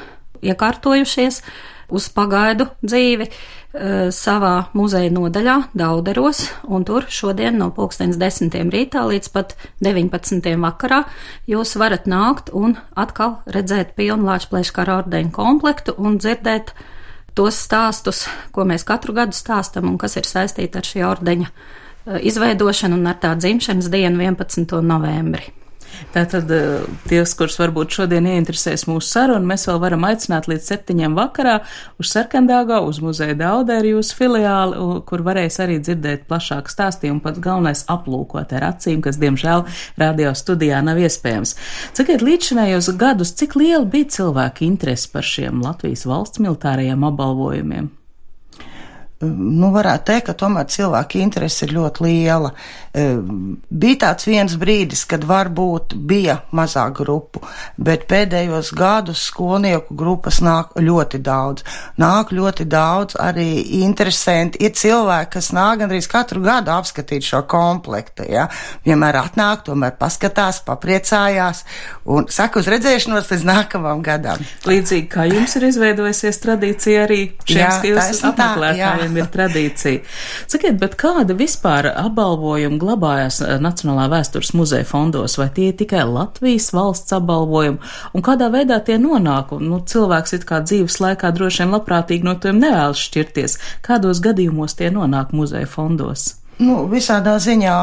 [0.45, 1.41] iekārtojušies
[1.89, 3.31] uz pagaidu dzīvi
[3.77, 9.53] Eh, savā muzeja nodaļā Dauderos, un tur šodien no pulkstens desmitiem rītā līdz pat
[9.85, 10.55] 19.
[10.63, 11.03] vakarā
[11.51, 16.73] jūs varat nākt un atkal redzēt pilnu Lāčplēša kara ordeņu komplektu un dzirdēt
[17.37, 22.19] tos stāstus, ko mēs katru gadu stāstam un kas ir saistīti ar šī ordeņa eh,
[22.33, 24.73] izveidošanu un ar tā dzimšanas dienu 11.
[24.81, 25.53] novembri.
[26.15, 31.17] Tātad eh, ties, kurus varbūt šodien ieinteresēs mūsu sarunu, mēs vēl varam aicināt līdz septiņiem
[31.19, 31.59] vakarā
[32.01, 37.85] uz Sarkandāgā, uz muzeja Daudēri jūsu filiāli, kur varēs arī dzirdēt plašāku stāstījumu, pats galvenais
[37.93, 39.67] aplūkot ar acīm, kas, diemžēl,
[40.01, 41.57] radio studijā nav iespējams.
[41.97, 47.93] Sakiet, līdzinējos gadus, cik liela bija cilvēku interesi par šiem Latvijas valsts militārajiem apbalvojumiem?
[49.25, 52.51] Nu, varētu teikt, ka tomēr cilvēka interese ir ļoti liela.
[52.93, 53.07] E,
[53.71, 57.41] bija tāds viens brīdis, kad varbūt bija mazāk grupu,
[57.81, 61.65] bet pēdējos gadus skolnieku grupas nāk ļoti daudz.
[62.01, 63.49] Nāk ļoti daudz arī
[63.81, 64.61] interesanti.
[64.67, 68.29] Ir cilvēki, kas nāk gandrīz katru gadu apskatīt šo komplektu.
[68.29, 68.51] Ja?
[68.85, 71.65] Vienmēr atnāk, tomēr paskatās, papriecājās
[72.13, 74.45] un saka uz redzēšanos līdz nākamam gadam.
[74.69, 80.03] Līdzīgi kā jums ir izveidojusies tradīcija arī šiem skilstas apmeklētājiem gadiem ir tradīcija.
[80.51, 86.05] Sakiet, bet kāda vispār apbalvojuma glabājas eh, Nacionālā vēstures muzeja fondos, vai tie ir tikai
[86.07, 87.79] Latvijas valsts apbalvojumi,
[88.15, 89.55] un kādā veidā tie nonāk?
[89.61, 93.61] Nu, cilvēks it kā dzīves laikā droši vien labprātīgi no tiem nevēlas šķirties.
[93.87, 96.35] Kādos gadījumos tie nonāk muzeja fondos?
[96.57, 97.77] Nu, visādā ziņā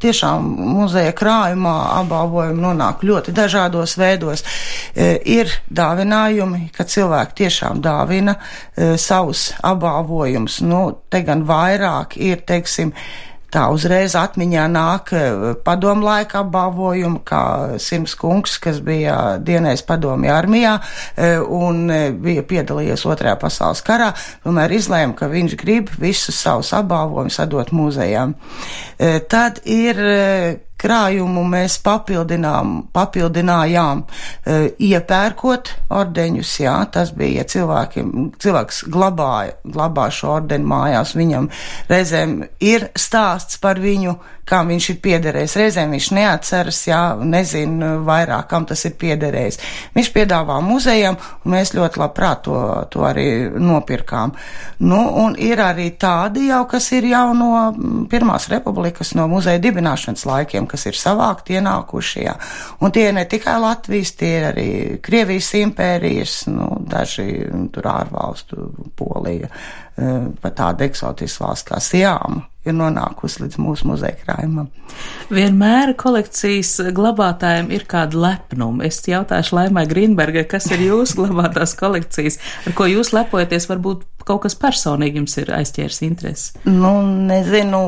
[0.00, 0.46] tiešām
[0.78, 4.44] muzeja krājumā apbalvojumi nonāk ļoti dažādos veidos.
[4.96, 10.62] E, ir dāvinājumi, ka cilvēki tiešām dāvina e, savus apbalvojumus.
[10.64, 10.80] Nu,
[11.12, 12.94] te gan vairāk ir, teiksim,
[13.48, 15.22] Tā uzreiz atmiņā nāk e,
[15.64, 17.42] padomu laika apbalvojumi, kā
[17.80, 24.10] Sims Kungs, kas bija dienējis padomju armijā e, un e, bija piedalījies otrajā pasaules karā,
[24.44, 28.36] tomēr izlēma, ka viņš grib visus savus apbalvojumus atdot muzejām.
[29.32, 30.00] Tad ir
[30.78, 34.04] krājumu mēs papildinājām, e,
[34.88, 38.04] iepērkot ordeņus, jā, tas bija, ja cilvēki,
[38.42, 41.50] cilvēks glabāja, glabā šo ordeni mājās, viņam
[41.90, 45.56] reizēm ir stāsts par viņu, kam viņš ir piederējis.
[45.60, 49.60] Reizēm viņš neatceras, jā, nezinu vairāk, kam tas ir piederējis.
[49.96, 52.58] Viņš piedāvā muzejam, un mēs ļoti labprāt to,
[52.92, 54.34] to arī nopirkām.
[54.84, 57.50] Nu, un ir arī tādi jau, kas ir jau no
[58.08, 62.34] Pirmās republikas, no muzeja dibināšanas laikiem, kas ir savākti ienākuši, jā.
[62.84, 64.68] Un tie ir ne tikai Latvijas, tie ir arī
[65.04, 67.28] Krievijas impērijas, nu, daži
[67.74, 69.87] tur ārvalstu, Polija, eh,
[70.42, 74.68] pat tāda eksotiska valsts kā Sijāma ir nonākusi līdz mūsu muzeja krājumam.
[75.32, 78.84] Vienmēr kolekcijas glabātājiem ir kāda lepnuma.
[78.88, 84.44] Es jautāšu Laimai Grīnbergai, kas ir jūsu glabātās kolekcijas, ar ko jūs lepojaties, varbūt kaut
[84.44, 86.62] kas personīgi jums ir aizķērs interesi?
[86.68, 86.98] Nu,
[87.30, 87.82] nezinu.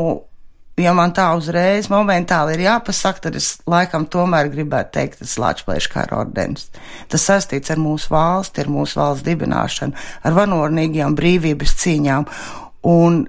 [0.78, 5.88] Ja man tā uzreiz momentāli ir jāpasaka, tad es laikam tomēr gribētu teikt, tas Latvijas
[5.92, 6.70] kara ordenis.
[7.11, 12.28] Tas saistīts ar mūsu valsti, ar mūsu valsts dibināšanu, ar vanorīgajām brīvības cīņām.
[12.88, 13.20] Un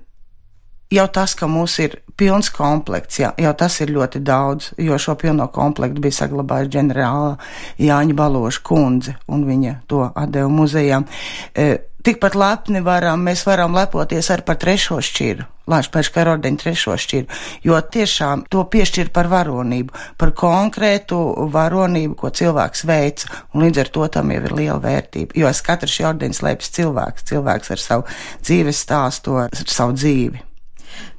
[0.91, 5.15] jau tas, ka mums ir pilns komplekts, jā, jau tas ir ļoti daudz, jo šo
[5.19, 7.37] pilno komplektu bija saglabājusi ģenerāla
[7.81, 11.07] Jāņa Baloša kundze, un viņa to atdeva muzejām.
[11.55, 11.71] E,
[12.05, 15.47] tikpat lepni varam, mēs varam lepoties ar par trešo šķiru.
[15.71, 21.21] Lāčpēša karodeņa trešo šķiru, jo tiešām to piešķir par varonību, par konkrētu
[21.53, 25.63] varonību, ko cilvēks veica, un līdz ar to tam jau ir liela vērtība, jo aiz
[25.63, 28.07] katra šī ordeņa slēpjas cilvēks, cilvēks ar savu
[28.41, 30.47] dzīves stāstu, ar savu dzīvi.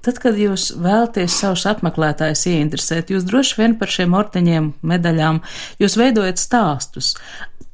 [0.02, 5.38] Tad, kad jūs vēlaties savus apmeklētājus ieinteresēt, jūs droši vien par šiem ordeņiem, medaļām,
[5.82, 7.12] jūs veidojat stāstus.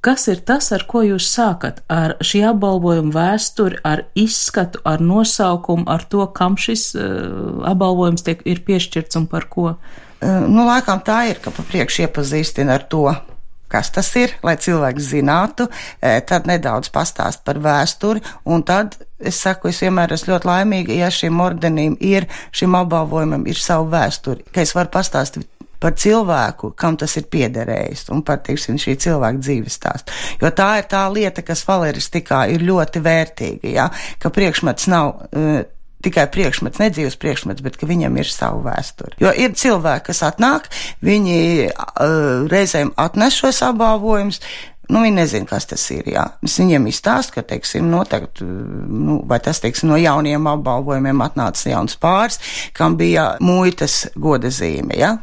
[0.00, 1.80] Kas ir tas, ar ko jūs sākat?
[1.90, 8.44] Ar šī apbalvojuma vēsturi, ar izskatu, ar nosaukumu, ar to, kam šis uh, apbalvojums tiek,
[8.46, 9.72] ir piešķirts un par ko?
[10.22, 13.08] Uh, nu, laikam tā ir, ka pa priekšu iepazīstina ar to,
[13.68, 15.68] kas tas ir, lai cilvēks zinātu,
[16.00, 20.96] e, tad nedaudz pastāst par vēsturi, un tad es saku, es vienmēr esmu ļoti laimīga,
[21.02, 26.72] ja šim ordenim ir, šim apbalvojumam ir savu vēsturi, ka es varu pastāstīt par cilvēku,
[26.78, 30.14] kam tas ir piederējis, un par, teiksim, šī cilvēka dzīves stāstu.
[30.42, 33.90] Jo tā ir tā lieta, kas valeristikā ir ļoti vērtīga, ja,
[34.22, 35.28] ka priekšmets nav.
[35.32, 35.60] Uh,
[36.04, 39.18] tikai priekšmets, nedzīves priekšmets, bet ka viņam ir savu vēsturi.
[39.22, 40.68] Jo ir cilvēki, kas atnāk,
[41.02, 41.38] viņi
[41.72, 44.38] uh, reizēm atnes šos apbalvojumus.
[44.88, 46.07] Nu, viņi nezina, kas tas ir.
[46.09, 46.24] Jā.
[46.44, 51.98] Es viņiem izstāstu, ka, teiksim, noteikti, nu, vai tas, teiksim, no jauniem apbalvojumiem atnāca jauns
[52.01, 52.40] pāris,
[52.77, 55.14] kam bija muitas goda zīme, jā,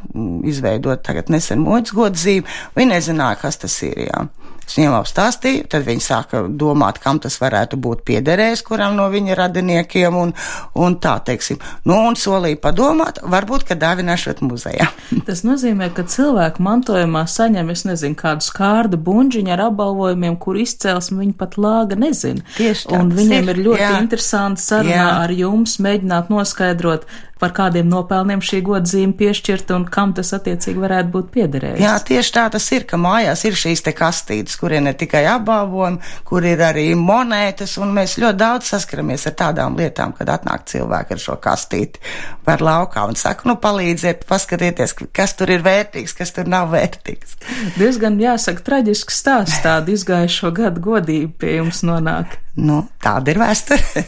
[0.46, 2.46] izveidot tagad nesen muitas goda zīme.
[2.78, 4.28] Viņi nezināja, kas tas ir, jā.
[4.66, 9.38] Es viņiem apstāstīju, tad viņi sāka domāt, kam tas varētu būt piederējis, kuram no viņa
[9.38, 10.34] radiniekiem, un,
[10.82, 14.90] un tā, teiksim, nu, un solīja padomāt, varbūt, ka dāvināšot muzejā.
[15.28, 21.22] Tas nozīmē, ka cilvēku mantojumā saņem, es nezinu, kādu skārdu bunģiņu ar apbalvojumiem, kur izcelsmi
[21.22, 22.42] viņi pat lāga nezina.
[22.58, 23.00] Tieši tā.
[23.00, 23.94] Un viņiem ir, ir ļoti jā.
[24.02, 25.14] interesanti sarunā jā.
[25.28, 27.06] ar jums mēģināt noskaidrot,
[27.46, 31.82] par kādiem nopelniem šī godzīme piešķirta un kam tas attiecīgi varētu būt piederējis.
[31.84, 35.22] Jā, tieši tā tas ir, ka mājās ir šīs te kastītes, kur ir ne tikai
[35.36, 40.66] apbalvojumi, kur ir arī monētas, un mēs ļoti daudz saskaramies ar tādām lietām, kad atnāk
[40.72, 42.02] cilvēki ar šo kastīti
[42.48, 47.38] par laukā un saka, nu palīdziet, paskatieties, kas tur ir vērtīgs, kas tur nav vērtīgs.
[47.78, 52.40] Diezgan jāsaka traģisks stāsts tāda izgājušo gadu godība pie jums nonāk.
[52.56, 54.04] Nu, tāda ir vēsture.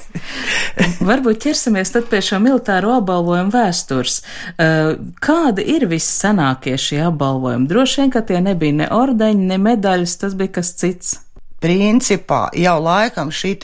[1.10, 4.22] Varbūt ķersimies pie šo militāro apbalvojumu vēstures.
[4.56, 7.68] Eh, kādi ir vissanākie šie apbalvojumi?
[7.68, 11.18] Droši vien, ka tie nebija ne ordeņi, ne medaļas, tas bija kas cits.
[11.60, 13.56] Principā jau laikam šī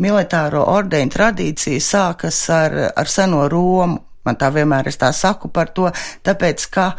[0.00, 3.98] militāro ordeņu tradīcija sākas ar, ar seno Romu.
[4.24, 5.88] Man tā vienmēr es tā saku par to,
[6.24, 6.92] tāpēc, ka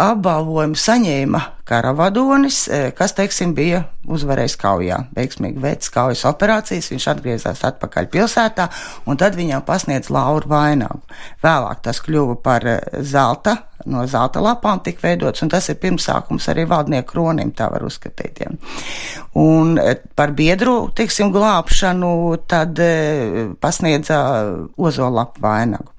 [0.00, 7.62] apbalvojumu saņēma karavadonis, e, kas, teiksim, bija uzvarējis kaujā, veiksmīgi veids kaujas operācijas, viņš atgriezās
[7.68, 8.66] atpakaļ pilsētā,
[9.06, 11.02] un tad viņam pasniedz lauru vainagu.
[11.44, 13.56] Vēlāk tas kļuva par e, zelta,
[13.90, 18.42] no zelta lapām tika veidots, un tas ir pirmsākums arī valdnieku kronim, tā var uzskatīt.
[18.44, 18.50] Ja.
[19.40, 22.14] Un e, par biedru, teiksim, glābšanu
[22.50, 22.82] tad
[23.62, 24.20] pasniedza
[24.80, 25.92] ozolapu vainagu.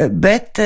[0.00, 0.58] Bet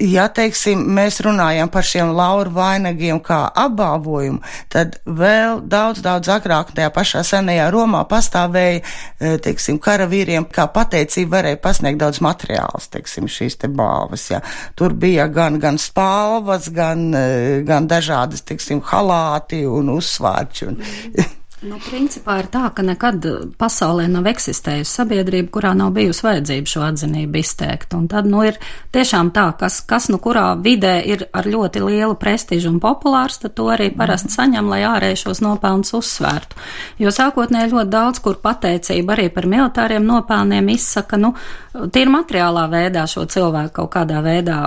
[0.00, 4.40] ja, teiksim, mēs runājam par šiem lauru vainagiem kā apbalvojumu,
[4.72, 11.38] tad vēl daudz, daudz agrāk tajā pašā senajā Romā pastāvēja, e, teiksim, karavīriem kā pateicība
[11.38, 14.42] varēja pasniegt daudz materiāls, teiksim, šīs te balvas, ja.
[14.78, 20.72] Tur bija gan, gan spalvas, gan, e, gan dažādas, teiksim, halāti un uzsvārči.
[20.72, 20.82] Un,
[21.62, 23.22] Nu, principā ir tā, ka nekad
[23.54, 27.94] pasaulē nav eksistējusi sabiedrība, kurā nav bijusi vajadzība šo atzinību izteikt.
[27.94, 28.58] Un tad, nu, ir
[28.90, 33.54] tiešām tā, kas, kas nu kurā vidē ir ar ļoti lielu prestižu un populārs, tad
[33.54, 36.58] to arī parasti saņem, lai ārēji šos nopelnus uzsvērtu.
[37.04, 41.30] Jo sākotnēji ļoti daudz, kur pateicība arī par militāriem nopelniem izsaka, nu,
[41.72, 44.58] tīri materiālā veidā šo cilvēku kaut kādā veidā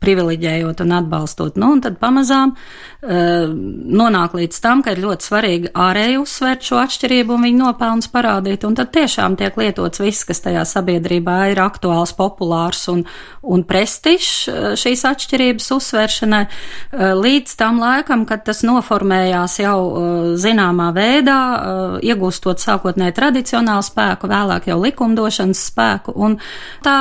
[0.00, 1.58] privileģējot un atbalstot.
[1.58, 3.50] Nu, un tad pamazām uh,
[4.02, 8.08] nonāk līdz tam, ka ir ļoti svarīgi ārēji spēja uzsvērt šo atšķirību un viņu nopelnus
[8.12, 13.04] parādīt, un tad tiešām tiek lietots viss, kas tajā sabiedrībā ir aktuāls, populārs un,
[13.42, 20.36] un prestižs eh, šīs atšķirības uzsvēršanai, eh, līdz tam laikam, kad tas noformējās jau eh,
[20.36, 21.38] zināmā veidā,
[22.02, 26.36] iegūstot sākotnēji tradicionālu spēku, vēlāk jau likumdošanas spēku, un
[26.84, 26.96] tā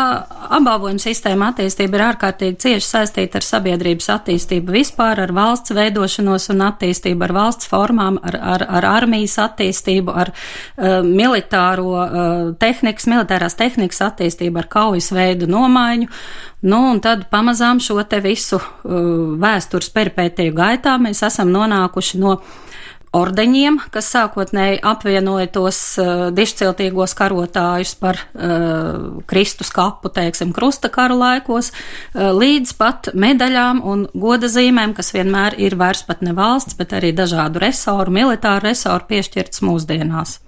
[0.52, 6.66] apbalvojuma sistēma attīstība ir ārkārtīgi cieši saistīta ar sabiedrības attīstību vispār, ar valsts veidošanos un
[6.70, 12.08] attīstību, ar valsts formām, ar, ar, ar armijas attīstību, ar uh, militāro uh,
[12.62, 16.10] tehnikas, militārās tehnikas attīstību, ar kaujas veidu nomaiņu.
[16.62, 19.00] Nu, un tad pamazām šo te visu uh,
[19.42, 22.38] vēstures peripētiju gaitā mēs esam nonākuši no
[23.16, 31.20] ordeņiem, kas sākotnēji apvienoja tos uh, dišciltīgos karotājus par uh, Kristus kapu, teiksim, krusta karu
[31.20, 36.78] laikos, uh, līdz pat medaļām un goda zīmēm, kas vienmēr ir vairs pat ne valsts,
[36.80, 40.40] bet arī dažādu resoru, militāru resoru piešķirts mūsdienās.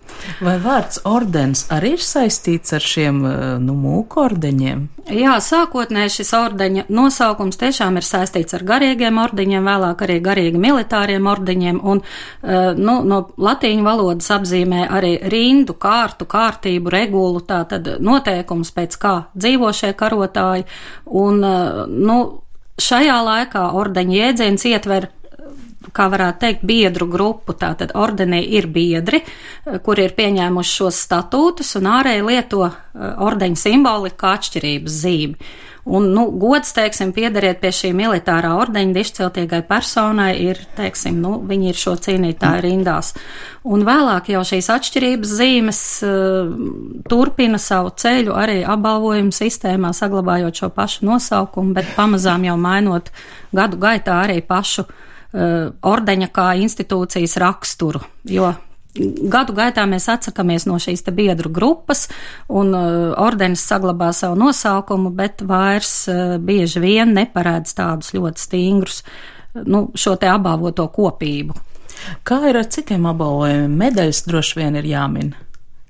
[0.43, 4.83] Vai vārds ordens arī ir saistīts ar šiem eh, nu, mūku ordeņiem?
[5.13, 11.27] Jā, sākotnēji šis ordeņa nosaukums tiešām ir saistīts ar garīgiem ordeņiem, vēlāk arī garīgi militāriem
[11.29, 18.71] ordeņiem, un eh, nu, no latīņu valodas apzīmē arī rindu, kārtu, kārtību, regulu, tātad noteikums,
[18.75, 20.67] pēc kā dzīvo šie karotāji,
[21.23, 22.21] un eh, nu,
[22.81, 25.11] šajā laikā ordeņa jēdziens ietver
[25.91, 27.55] kā varētu teikt, biedru grupu.
[27.57, 32.73] Tātad ordenī ir biedri, eh, kuri ir pieņēmuši šos statūtus un ārēji lieto eh,
[33.19, 35.53] ordeņa simboliku kā atšķirības zīmi.
[35.83, 41.73] Un, nu, gods, teiksim, piedariet pie šī militārā ordeņa dišciltīgai personai ir, teiksim, nu, viņi
[41.73, 43.11] ir šo cīnītāju rindās.
[43.67, 46.55] Un vēlāk jau šīs atšķirības zīmes uh,
[47.11, 53.11] turpina savu ceļu arī apbalvojumu sistēmā, saglabājot šo pašu nosaukumu, bet pamazām jau mainot
[53.51, 58.51] gadu gaitā arī pašu Uh, ordeņa kā institūcijas raksturu, jo
[58.93, 62.07] gadu gaitā mēs atsakamies no šīs biedru grupas,
[62.49, 69.01] un uh, ordenis saglabā savu nosaukumu, bet vairs uh, bieži vien neparēdz tādus ļoti stingrus,
[69.65, 71.57] nu, šo te apbalvoto kopību.
[72.27, 73.73] Kā ir ar citiem apbalvojumiem?
[73.79, 75.33] Medaļas droši vien ir jāmin.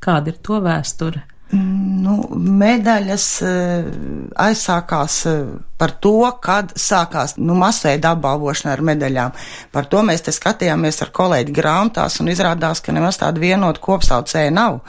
[0.03, 1.23] Kāda ir to vēsture?
[1.53, 3.89] Nu, medaļas eh,
[4.41, 5.41] aizsākās eh,
[5.77, 9.35] par to, kad sākās nu, masveida apbalvošana ar medaļām.
[9.75, 14.55] Par to mēs te skatījāmies ar kolēģi grāmatās un izrādās, ka nemaz tāda vienota kopsaucēja
[14.55, 14.79] nav.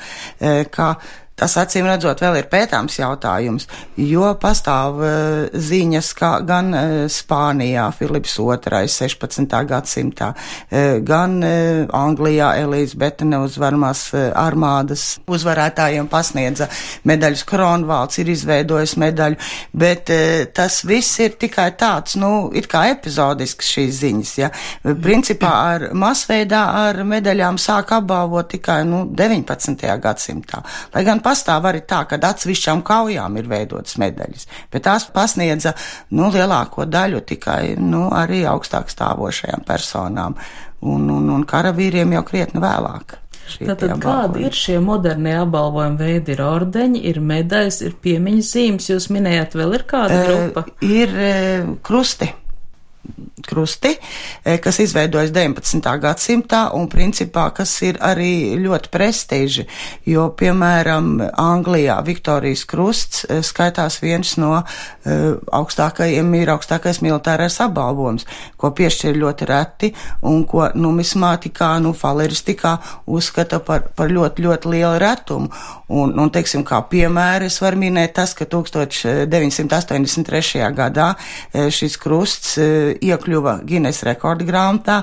[0.40, 0.94] Eh, ka
[1.34, 3.64] Tas acīm redzot vēl ir pētāms jautājums,
[3.98, 5.14] jo pastāv uh,
[5.50, 9.56] ziņas, kā gan uh, Spānijā Filips II 16.
[9.66, 16.68] gadsimtā, uh, gan Anglijā Elīzabete neuzvarmās armādas uzvarētājiem pasniedza
[17.08, 19.38] medaļas Kronvalds, ir izveidojis medaļu,
[19.74, 20.12] bet
[20.54, 24.50] tas viss ir tikai tāds, nu, it kā epizodisks šīs ziņas, ja.
[24.84, 29.84] Principā ar masveidā ar medaļām sāk apbalvot tikai, nu, 19.
[30.04, 30.62] gadsimtā.
[30.94, 35.74] Lai gan pastāv arī tā, ka atsevišķām kaujām ir veidotas medaļas, bet tās pasniedza,
[36.14, 40.38] nu, lielāko daļu tikai, nu, arī augstāk stāvošajām personām
[40.84, 43.18] un, un, un karavīriem jau krietni vēlāk.
[43.44, 46.32] Tātad kādi ir šie modernie apbalvojuma veidi?
[46.32, 50.64] Ir ordeņi, ir medaļas, ir piemiņas zīmes, jūs minējāt, vēl ir kāda grupa?
[50.80, 51.34] E, ir e,
[51.84, 52.30] krusti
[53.46, 53.96] krusti,
[54.44, 55.98] e, kas izveidojas 19.
[56.00, 59.66] gadsimtā un principā, kas ir arī ļoti prestiži,
[60.08, 64.64] jo, piemēram, Anglijā Viktorijas krusts e, skaitās viens no uh,
[65.52, 68.24] augstākajiem, ir augstākais militārais apbalvojums,
[68.60, 69.88] ko piešķir ļoti reti
[70.26, 72.72] un ko numismātikā, nu, faleristikā
[73.06, 75.48] uzskata par, par ļoti, ļoti lielu retumu.
[75.94, 80.72] Un, un, teiksim, kā piemēri es varu minēt tas, ka 1983.
[80.74, 81.08] gadā
[81.52, 85.02] šis krusts iekļūst iekļuva Guinness rekorda grāmatā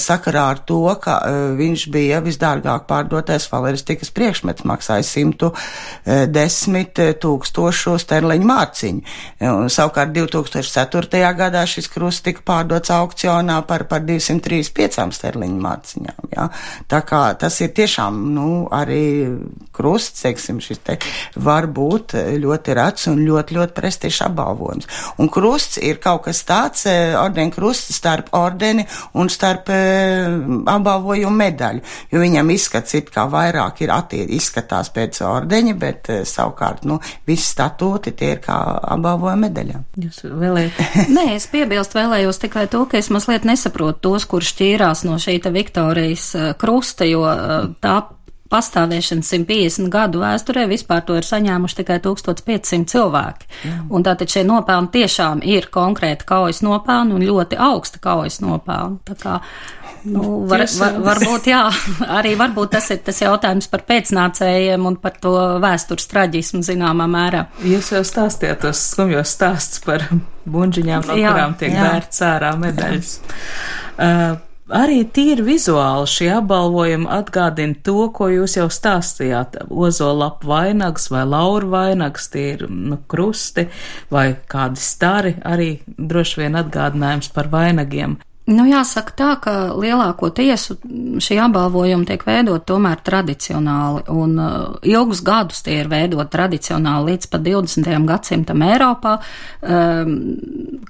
[0.00, 1.18] sakarā ar to, ka
[1.58, 9.00] viņš bija visdārgāk pārdotais valeristikas priekšmets, maksāja 110 tūkstošu sterliņu mārciņu.
[9.48, 11.22] Un, savukārt 2004.
[11.38, 16.30] gadā šis krusts tika pārdots aukcionā par, par 235 sterliņu mārciņām.
[16.34, 16.48] Ja?
[16.90, 19.04] Tā kā tas ir tiešām, nu, arī
[19.74, 20.98] krusts, teiksim, šis te
[21.42, 24.88] var būt ļoti rats un ļoti, ļoti prestižs apbalvojums.
[25.22, 26.86] Un krusts ir kaut kas tāds,
[27.18, 28.84] ordeni krusts starp ordeni
[29.18, 29.80] un starp e,
[30.72, 31.82] apbalvojumu medaļu,
[32.12, 36.98] jo viņam izskats it kā vairāk ir attiecīgi izskatās pēc ordeņa, bet e, savukārt, nu,
[37.28, 38.58] visi statūti tie ir kā
[38.96, 39.82] apbalvojuma medaļā.
[40.06, 40.82] Jūs vēlējat?
[41.16, 45.38] Nē, es piebilst vēlējos tikai to, ka es mazliet nesaprotu tos, kurš šķīrās no šī
[45.52, 47.24] Viktorijas krusta, jo
[47.82, 47.96] tā
[48.52, 53.48] pastāvēšanas 150 gadu vēsturē vispār to ir saņēmuši tikai 1500 cilvēki.
[53.66, 53.76] Jā.
[53.90, 59.00] Un tātad šie nopelni tiešām ir konkrēti kaujas nopelni un ļoti augsta kaujas nopelni.
[59.08, 59.38] Tā kā,
[60.08, 61.62] nu, var, var, varbūt, jā,
[62.18, 67.46] arī varbūt tas ir tas jautājums par pēcnācējiem un par to vēstures traģismu zināmā mērā.
[67.66, 70.06] Jūs jau stāstījāt tos skumjos stāsts par
[70.44, 73.18] bunžiņām, no jā, kurām tiek vērts ārā medaļas.
[73.92, 74.40] Uh,
[74.70, 79.58] Arī tīri vizuāli šie apbalvojumi atgādina to, ko jūs jau stāstījāt.
[79.68, 83.66] Ozola vainags vai laura vainags, tie ir nu, krusti
[84.14, 88.20] vai kādi stari, arī droši vien atgādinājums par vainagiem.
[88.50, 90.74] Nu, jāsaka tā, ka lielāko tiesu
[91.22, 97.30] šī apbalvojuma tiek veidot tomēr tradicionāli, un uh, ilgus gadus tie ir veidot tradicionāli līdz
[97.30, 97.92] pat 20.
[98.08, 99.12] gadsimtam Eiropā.
[99.62, 100.16] Um,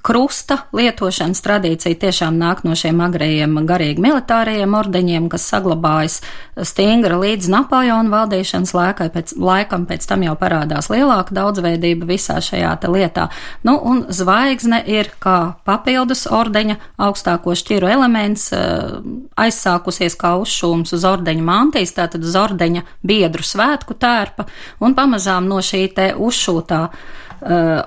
[0.03, 6.17] krusta lietošanas tradīcija tiešām nāk no šiem agrējiem garīgi militārajiem ordeņiem, kas saglabājas
[6.57, 12.73] stingra līdz Napoleona valdīšanas laikai, pēc, laikam pēc tam jau parādās lielāka daudzveidība visā šajā
[12.89, 13.29] lietā.
[13.63, 19.01] Nu, un zvaigzne ir kā papildus ordeņa augstāk augstāko šķiru elements eh,
[19.37, 24.45] aizsākusies kā uzšūms uz ordeņa mantijas, tātad uz ordeņa biedru svētku tērpa,
[24.79, 27.83] un pamazām no šī te uzšūtā uh,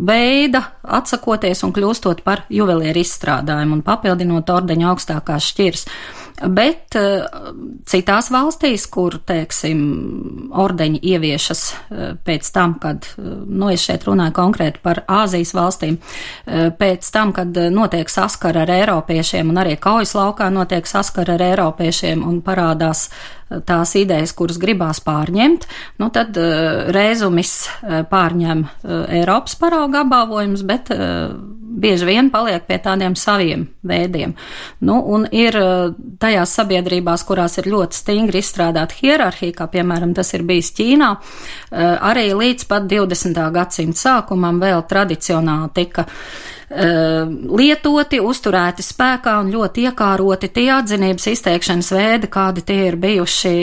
[0.00, 5.86] veida atsakoties un kļūstot par juvelieru izstrādājumu un papildinot ordeņa augstākās šķiras.
[6.40, 7.50] Bet uh,
[7.84, 9.80] citās valstīs, kur, teiksim,
[10.56, 15.98] ordeņi ieviešas uh, pēc tam, kad, uh, nu, es šeit runāju konkrēti par Āzijas valstīm,
[16.80, 22.24] pēc tam, kad notiek saskara ar eiropiešiem un arī kaujas laukā notiek saskara ar eiropiešiem
[22.26, 23.08] un parādās
[23.66, 25.66] tās idejas, kuras gribās pārņemt,
[26.00, 26.36] nu tad
[26.94, 27.54] reizumis
[28.10, 28.62] pārņem
[29.18, 30.92] Eiropas parauga apbalvojums, bet
[31.70, 34.34] bieži vien paliek pie tādiem saviem veidiem.
[34.86, 40.34] Nu, un ir eh, tajās sabiedrībās, kurās ir ļoti stingri izstrādāta hierarhija, kā piemēram tas
[40.34, 43.50] ir bijis Ķīnā, eh, arī līdz pat 20.
[43.54, 46.06] gadsimta sākumam vēl tradicionāli tika
[46.70, 47.24] Eh,
[47.58, 53.54] lietoti, uzturēti spēkā un ļoti iekāroti tie atzinības izteikšanas veidi, kādi tie ir bijuši,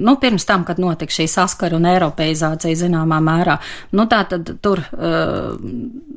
[0.00, 3.58] nu, pirms tam, kad notika šī saskara un eiropeizācija zināmā mērā.
[3.92, 4.80] Nu, tā tad tur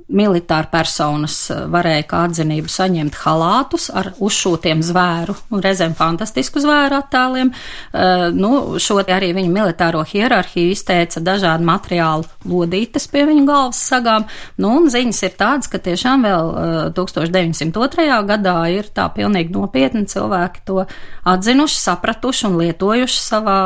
[0.08, 7.52] militāra personas varēja kā atzinību saņemt halātus ar uzšūtiem zvēru reizēm fantastisku zvēru attēliem.
[7.52, 14.26] Uh, nu, šo arī viņu militāro hierarhiju izteica dažādu materiālu lodītes pie viņu galvas sagām.
[14.58, 18.08] Nu, un ziņas ir tādas, ka tiešām vēl vēl 1902.
[18.28, 20.86] gadā ir tā pilnīgi nopietni cilvēki to
[21.28, 23.60] atzinuši, sapratuši un lietojuši savā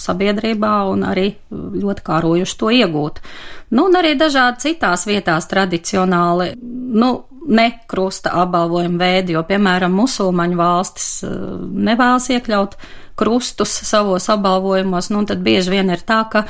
[0.00, 3.22] sabiedrībā un arī ļoti kārojuši to iegūt.
[3.70, 7.10] Nu, un arī dažādi citās vietās tradicionāli, nu,
[7.46, 12.76] ne krusta apbalvojuma veidi, jo, piemēram, musulmaņu valstis nevēlas iekļaut
[13.16, 16.44] krustus savos apbalvojumos, nu, tad bieži vien ir tā, ka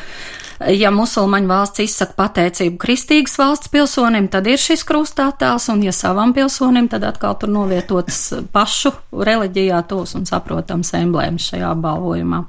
[0.73, 6.35] ja musulmaņu valsts izsaka pateicību kristīgas valsts pilsonim, tad ir šis krustātēls, un ja savam
[6.37, 12.45] pilsonim, tad atkal tur novietots pašu reliģijā tos un saprotams emblēmas šajā apbalvojumā.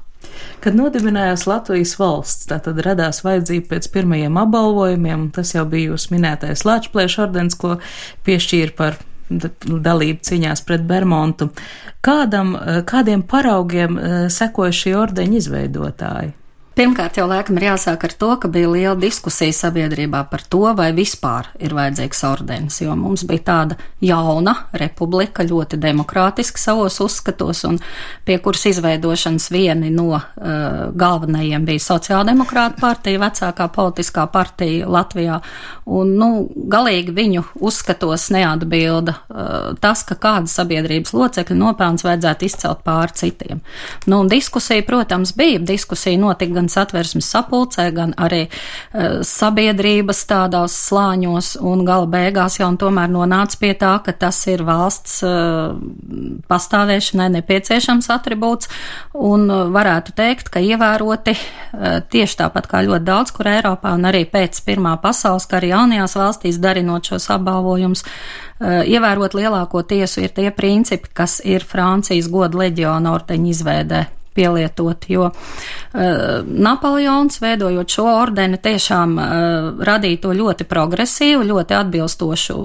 [0.64, 6.08] Kad nodibinājās Latvijas valsts, tā tad radās vajadzība pēc pirmajiem apbalvojumiem, tas jau bija jūs
[6.14, 7.76] minētais Lāčplēša ordens, ko
[8.26, 8.98] piešķīra par
[9.28, 11.50] dalību cīņās pret Bermontu.
[12.04, 12.54] Kādam,
[12.88, 16.34] kādiem paraugiem eh, sekoja šī ordeņa izveidotāji?
[16.78, 20.92] Pirmkārt, jau laikam ir jāsāk ar to, ka bija liela diskusija sabiedrībā par to, vai
[20.94, 27.80] vispār ir vajadzīgs ordenis, jo mums bija tāda jauna republika, ļoti demokrātiska savos uzskatos, un
[28.22, 30.28] pie kuras izveidošanas vieni no uh,
[30.94, 35.40] galvenajiem bija sociāldemokrāta partija, vecākā politiskā partija Latvijā,
[35.90, 36.30] un, nu,
[36.70, 43.66] galīgi viņu uzskatos neatbilda uh, tas, ka kāda sabiedrības locekļa nopelns vajadzētu izcelt pār citiem.
[44.06, 50.24] Nu, un diskusija, protams, bija, diskusija notika gan gan satversmes sapulcē, gan arī uh, sabiedrības
[50.28, 55.76] tādās slāņos, un gala beigās jau tomēr nonāca pie tā, ka tas ir valsts uh,
[56.48, 58.68] pastāvēšanai nepieciešams atribūts,
[59.14, 61.36] un uh, varētu teikt, ka ievēroti
[62.10, 66.60] tieši tāpat kā ļoti daudz, kur Eiropā un arī pēc Pirmā pasaules kara jaunajās valstīs
[66.60, 68.04] darinot šos apbalvojumus,
[68.58, 74.06] ievērot lielāko tiesu ir tie principi, kas ir Francijas goda leģiona ordeņa izveidē
[74.38, 76.02] pielietot, jo uh,
[76.46, 79.30] Napoleons, veidojot šo ordeni, tiešām uh,
[79.88, 82.58] radīja to ļoti progresīvu, ļoti atbilstošu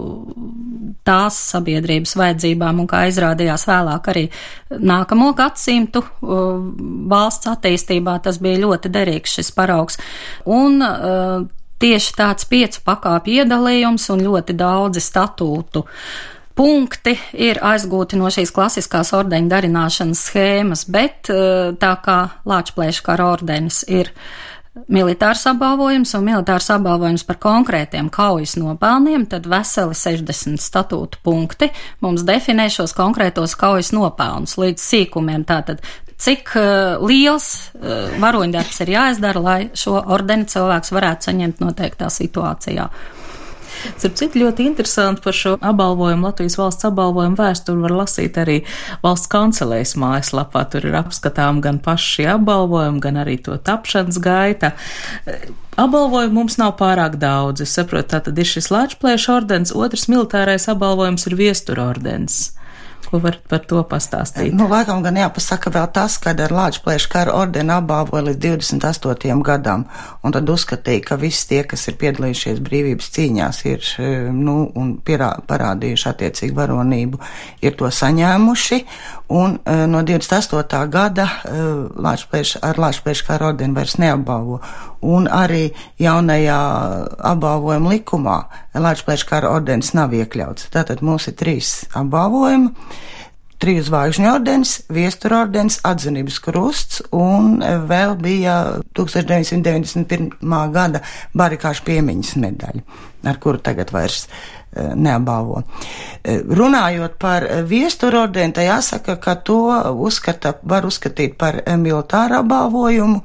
[1.04, 4.28] tās sabiedrības vajadzībām, un kā izrādījās vēlāk arī
[4.94, 6.62] nākamo gadsimtu uh,
[7.12, 10.00] valsts attīstībā, tas bija ļoti derīgs šis paraugs.
[10.46, 10.80] Un,
[11.84, 16.06] Tieši tāds piecu pakāpju iedalījums un ļoti daudzi statūtu uh,
[16.56, 22.18] punkti ir aizgūti no šīs klasiskās ordeņa darināšanas schēmas, bet eh, tā kā
[22.50, 24.12] Lāčplēša kara ordenis ir
[24.90, 31.70] militārs apbalvojums un militārs apbalvojums par konkrētiem kaujas nopelniem, tad veseli 60 statūtu punkti
[32.02, 35.46] mums definē šos konkrētos kaujas nopelnus līdz sīkumiem.
[35.46, 35.84] Tātad,
[36.18, 42.90] cik uh, liels uh, varoņdarbs ir jāizdara, lai šo ordeni cilvēks varētu saņemt noteiktā situācijā.
[43.98, 48.60] Starp citu, ļoti interesanti par šo apbalvojumu, Latvijas valsts apbalvojumu vēsturi var lasīt arī
[49.04, 50.66] valsts kancelēs mājaslapā.
[50.72, 54.74] Tur ir apskatām gan paši apbalvojumi, gan arī to tapšanas gaita.
[55.80, 57.66] Apbalvojumu mums nav pārāk daudz.
[57.66, 62.52] Es saprotu, tā tad ir šis Lāčplēša ordens, otrs militārais apbalvojums ir viestura ordens.
[63.14, 64.56] Ko varat par to pastāstīt?
[64.58, 69.36] Nu, laikam gan jāpasaka vēl tas, kad ar Lāčplēšu kara ordeni apbalvoja līdz 28.
[69.46, 69.84] gadam,
[70.26, 73.92] un tad uzskatīja, ka visi tie, kas ir piedalījušies brīvības cīņās, ir,
[74.34, 77.22] nu, un pierā, parādījuši attiecīgu varonību,
[77.62, 78.82] ir to saņēmuši,
[79.38, 80.82] un uh, no 28.
[80.98, 84.58] gada uh, Lāčplēš, ar Lāčplēšu kara ordeni vairs neapbalvo,
[85.06, 85.68] un arī
[86.02, 86.60] jaunajā
[87.30, 88.42] apbalvojuma likumā
[88.74, 90.72] Lāčplēšu kara ordenis nav iekļauts.
[90.74, 92.74] Tātad mums ir trīs apbalvojumi
[93.64, 98.58] triju zvaigžņu ordenis, viestura ordenis, atzinības krusts un vēl bija
[98.98, 100.36] 1991.
[100.76, 101.04] gada
[101.38, 102.84] barikāšu piemiņas medaļa,
[103.32, 104.26] ar kuru tagad vairs
[104.96, 105.64] neapbalvo.
[106.24, 109.58] Eh, runājot par eh, viesturu ordeni, tad jāsaka, ka to
[109.92, 113.20] uzskata, var uzskatīt par militāru apbalvojumu,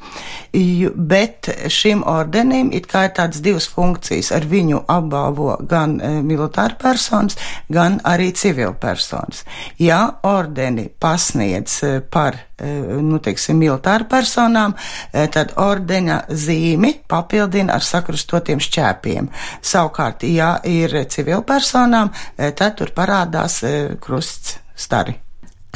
[0.97, 4.33] bet šim ordenim it kā ir tādas divas funkcijas.
[4.35, 5.95] Ar viņu apbalvo gan
[6.27, 7.39] militāra personas,
[7.71, 9.45] gan arī civila personas.
[9.79, 11.81] Ja ordeni pasniedz
[12.11, 14.75] par nu, teiksim, militāru personām,
[15.13, 19.31] tad ordeņa zīmi papildina ar sakrustotiem šķēpiem.
[19.63, 23.61] Savukārt, ja ir civilpersonām, tad tur parādās
[24.03, 25.19] krusts stari.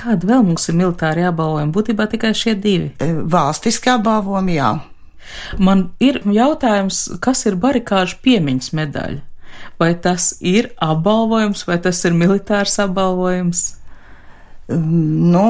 [0.02, 1.74] Kāda vēl mums ir militāri apbalvojumi?
[1.74, 2.88] Būtībā tikai šie divi.
[3.30, 4.72] Valstiski apbalvojumi, jā.
[5.62, 9.20] Man ir jautājums, kas ir barikāžu piemiņas medaļa?
[9.78, 13.62] Vai tas ir apbalvojums, vai tas ir militārs apbalvojums?
[14.70, 15.44] Nu,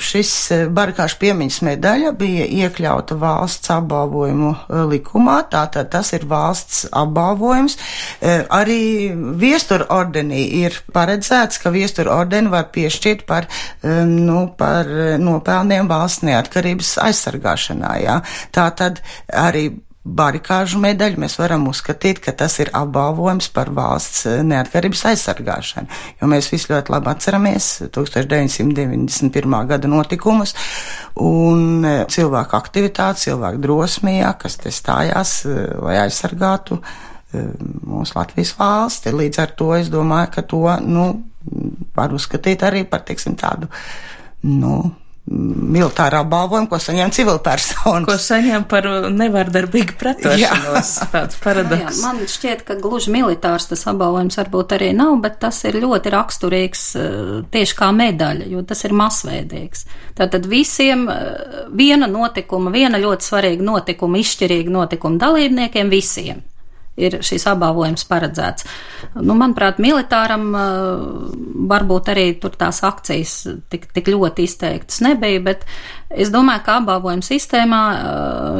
[0.00, 6.86] šis eh, barikāšu piemiņas medaļa bija iekļauta valsts apbalvojumu eh, likumā, tātad tas ir valsts
[6.88, 7.76] apbalvojums.
[8.24, 13.48] Eh, arī viestura ordenī ir paredzēts, ka viestura ordeni var piešķirt par,
[13.84, 14.88] nu, par
[15.20, 17.96] nopelniem valsts neatkarības aizsargāšanā.
[18.00, 18.20] Jā.
[18.54, 19.68] Tātad arī
[20.04, 26.00] barikāžu medaļu, mēs varam uzskatīt, ka tas ir apbalvojums par valsts eh, neatkarības aizsargāšanu.
[26.20, 29.56] Jo mēs visi ļoti labi atceramies 1991.
[29.70, 30.52] gada notikumus
[31.24, 36.80] un eh, cilvēku aktivitāti, cilvēku drosmījā, kas te stājās, eh, lai aizsargātu
[37.34, 39.10] mūsu Latvijas valsti.
[39.10, 41.08] Līdz ar to es domāju, ka to, nu,
[41.96, 43.66] var uzskatīt arī par, teiksim, tādu,
[44.46, 44.76] nu,
[45.24, 48.04] militārā balvojuma, ko saņem civilpersonas.
[48.08, 50.90] Ko saņem par nevardarbīgu pretošanos.
[51.14, 51.80] Tāds paradoks.
[51.80, 56.12] Jā, man šķiet, ka gluži militārs tas apbalvojums varbūt arī nav, bet tas ir ļoti
[56.12, 57.20] raksturīgs eh,
[57.54, 59.86] tieši kā medaļa, jo tas ir masveidīgs.
[60.18, 66.44] Tātad visiem eh, viena notikuma, viena ļoti svarīga notikuma, izšķirīga notikuma dalībniekiem visiem
[67.00, 68.66] ir šīs apbalvojums paredzēts.
[69.18, 70.46] Nu, manuprāt, militāram
[71.70, 73.34] varbūt arī tur tās akcijas
[73.72, 75.64] tik, tik ļoti izteiktas nebija, bet
[76.14, 77.80] es domāju, ka apbalvojuma sistēmā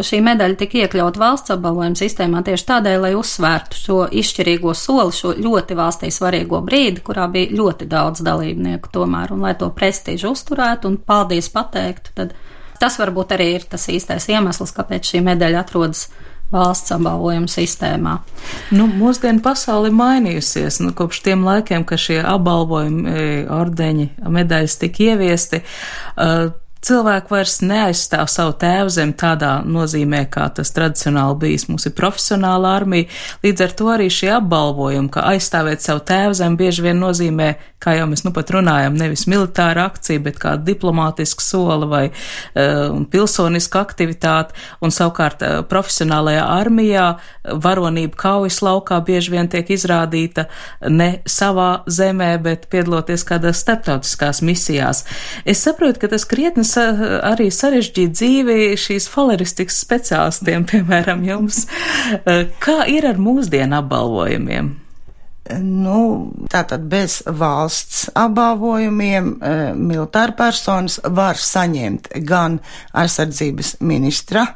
[0.07, 5.37] šī medaļa tika iekļaut valsts apbalvojuma sistēmā tieši tādēļ, lai uzsvērtu šo izšķirīgo soli, šo
[5.39, 10.91] ļoti valstī svarīgo brīdi, kurā bija ļoti daudz dalībnieku tomēr, un lai to prestīžu uzturētu
[10.91, 12.35] un paldies pateiktu, tad
[12.82, 16.09] tas varbūt arī ir tas īstais iemesls, kāpēc šī medaļa atrodas
[16.55, 18.17] valsts apbalvojuma sistēmā.
[18.75, 20.81] Nu, mūsdienu pasauli mainījusies.
[20.85, 25.65] Nu, kopš tiem laikiem, kad šie apbalvojumi, e, ordeņi, medaļas tika ieviesti,
[26.17, 26.53] uh,
[26.85, 31.67] cilvēki vairs neaizstāv savu tēvzemi tādā nozīmē, kā tas tradicionāli bijis.
[31.71, 33.09] Mums ir profesionāla armija,
[33.45, 37.49] līdz ar to arī šie apbalvojumi, ka aizstāvēt savu tēvzemi bieži vien nozīmē,
[37.85, 43.01] kā jau mēs nu pat runājam, nevis militāra akcija, bet kā diplomātiska sola vai uh,
[43.12, 47.07] pilsoniska aktivitāte, un savukārt uh, profesionālajā armijā
[47.45, 50.47] varonība kaujas laukā bieži vien tiek izrādīta
[50.89, 55.05] ne savā zemē, bet piedaloties kādās starptautiskās misijās.
[55.45, 56.89] Es saprotu, ka tas krietni sa
[57.32, 61.64] arī sarežģīja dzīvi šīs faleristikas speciālistiem, piemēram, jums.
[62.64, 64.74] Kā ir ar mūsdienu apbalvojumiem?
[65.53, 69.34] Nu, tātad bez valsts apbalvojumiem
[69.76, 72.62] militāra personas var saņemt gan
[72.97, 74.47] aizsardzības ministra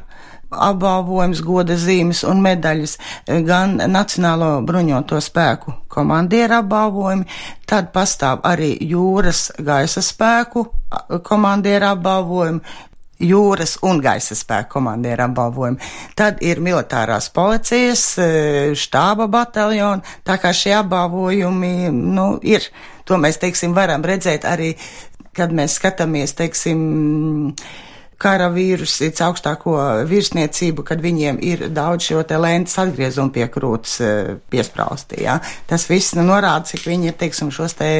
[0.49, 2.97] apbalvojums, goda zīmes un medaļas,
[3.45, 7.27] gan Nacionālo bruņoto spēku komandieru apbalvojumi,
[7.69, 10.65] tad pastāv arī jūras gaisa spēku
[11.29, 12.63] komandieru apbalvojumi,
[13.23, 15.91] jūras un gaisa spēku komandieru apbalvojumi.
[16.19, 18.05] Tad ir militārās policijas,
[18.79, 22.71] štāba bataljona, tā kā šie apbalvojumi, nu, ir.
[23.09, 24.75] To mēs, teiksim, varam redzēt arī,
[25.33, 26.83] kad mēs skatāmies, teiksim,
[28.19, 29.77] karavīrus, cits augstāko
[30.11, 34.01] virsniecību, kad viņiem ir daudz šo te lentes atgriezumu pie krūtas
[34.51, 35.23] piesprāstī.
[35.25, 35.39] Ja?
[35.71, 37.91] Tas viss nu, norāda, cik viņi ir, teiksim, šos te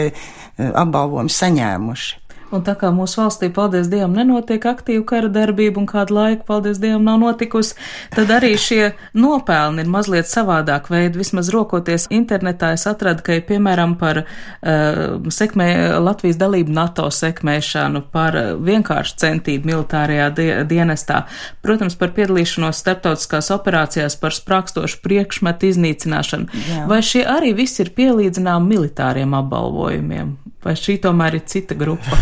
[0.59, 2.25] apbalvojumus saņēmuši.
[2.49, 6.79] Un tā kā mūsu valstī, paldies Dievam, nenotiek aktīva kara darbība un kādu laiku, paldies
[6.81, 7.75] Dievam, nav notikusi,
[8.15, 11.21] tad arī šie nopelni ir mazliet savādāk veidi.
[11.21, 15.69] Vismaz rokoties internetā, es atradu, ka, piemēram, par uh, sekmē,
[16.01, 21.27] Latvijas dalību NATO sekmēšanu, par uh, vienkāršu centību militārajā die dienestā,
[21.65, 26.65] protams, par piedalīšanos starptautiskās operācijās, par sprākstošu priekšmetu iznīcināšanu.
[26.65, 26.89] Jā.
[26.89, 30.39] Vai šie arī visi ir pielīdzināmi militāriem apbalvojumiem?
[30.65, 32.19] Vai šī tomēr ir cita grupa?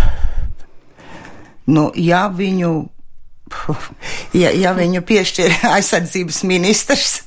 [1.67, 2.73] Nu, ja viņu,
[4.43, 7.21] ja, ja viņu piešķir aizsardzības ministrs,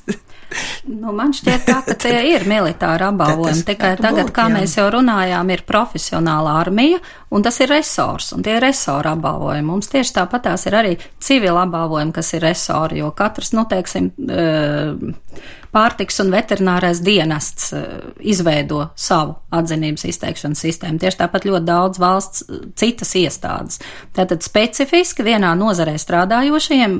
[0.90, 3.62] Nu, man šķiet, tā, ka tie ir militāri apbalvojumi.
[3.68, 4.54] Tikai tagad, būt, kā jā.
[4.56, 6.98] mēs jau runājām, ir profesionāla armija,
[7.30, 9.66] un tas ir resors, un tie ir resora apbalvojumi.
[9.68, 14.10] Mums tieši tāpat tās ir arī civila apbalvojumi, kas ir resori, jo katrs, nu, teiksim,
[14.26, 17.84] uh, pārtiks un veterinārais dienests eh,
[18.32, 21.00] izveido savu atzinības izteikšanas sistēmu.
[21.02, 23.80] Tieši tāpat ļoti daudz valsts eh, citas iestādes.
[24.16, 26.96] Tātad specifiski vienā nozarē strādājošiem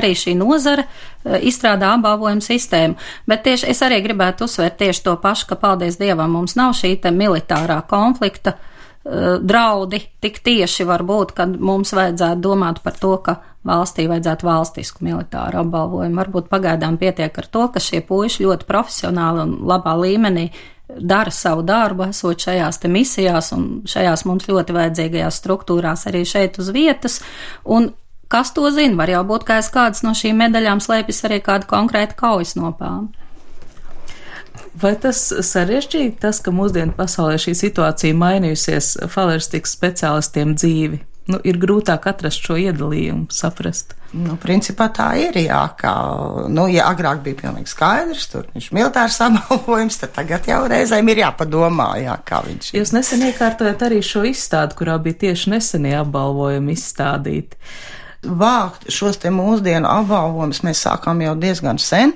[0.00, 2.98] arī šī nozara eh, izstrādā apbalvojumu sistēmu.
[3.30, 6.96] Bet tieši es arī gribētu uzsvērt tieši to pašu, ka paldies Dievam mums nav šī
[7.14, 8.56] militārā konflikta
[9.42, 15.04] draudi tik tieši var būt, kad mums vajadzētu domāt par to, ka valstī vajadzētu valstisku
[15.04, 16.16] militāru apbalvojumu.
[16.20, 20.48] Varbūt pagaidām pietiek ar to, ka šie puiši ļoti profesionāli un labā līmenī
[20.90, 26.58] dara savu darbu, esot šajās te misijās un šajās mums ļoti vajadzīgajās struktūrās arī šeit
[26.58, 27.20] uz vietas.
[27.64, 27.92] Un
[28.30, 31.68] kas to zina, var jau būt, ka aiz kādas no šīm medaļām slēpjas arī kāda
[31.70, 33.10] konkrēta kaujas nopelna.
[34.80, 41.04] Vai tas sarežģīja tas, ka mūsdienu pasaulē šī situācija mainījusies faleristikas speciālistiem dzīvi?
[41.30, 43.94] nu, ir grūtāk atrast šo iedalījumu, saprast.
[44.16, 45.92] Nu, principā tā ir, jā, kā,
[46.50, 51.22] nu, ja agrāk bija pilnīgi skaidrs, tur viņš militārs apbalvojums, tad tagad jau reizēm ir
[51.24, 52.80] jāpadomā, jā, kā viņš ir.
[52.80, 57.60] Jūs nesen iekārtojat arī šo izstādi, kurā bija tieši nesenie apbalvojumi izstādīti
[58.20, 62.12] vākt šos te mūsdienu apbalvojumus mēs sākām jau diezgan sen,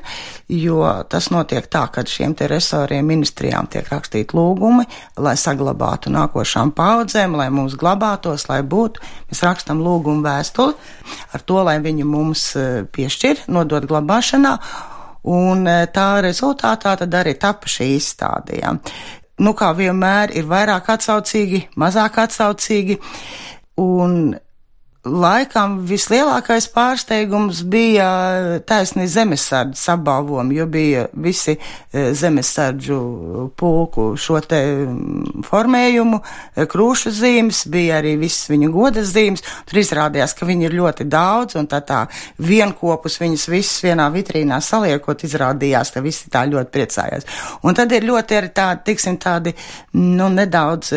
[0.52, 4.84] jo tas notiek tā, ka šiem te resoriem ministrijām tiek rakstīti lūgumi,
[5.24, 9.00] lai saglabātu nākošām paudzēm, lai mums glabātos, lai būtu.
[9.30, 10.76] Mēs rakstam lūgumu vēstuli
[11.32, 14.55] ar to, lai viņi mums e, piešķir, nodot glabāšanā.
[15.32, 18.76] Un e, tā rezultātā tad arī tapa šī izstādījā.
[19.40, 23.00] Nu, kā vienmēr, ir vairāk atsaucīgi, mazāk atsaucīgi.
[23.82, 24.34] Un
[25.05, 28.07] Laikam vislielākais pārsteigums bija
[28.64, 32.96] taisni zemesardzes apbalvojumi, jo bija visi e, zemesardžu
[33.61, 34.61] pulku šo te
[35.44, 36.20] formējumu,
[36.57, 39.44] e, krūšu zīmes, bija arī visas viņu godas zīmes.
[39.68, 42.00] Tur izrādījās, ka viņi ir ļoti daudz, un tā tā
[42.40, 47.28] vienkopus viņas visas vienā vitrīnā saliekot, izrādījās, ka visi tā ļoti priecājās.
[47.61, 49.52] Un tad ir ļoti arī tādi, tiksim, tādi,
[50.00, 50.96] nu, nedaudz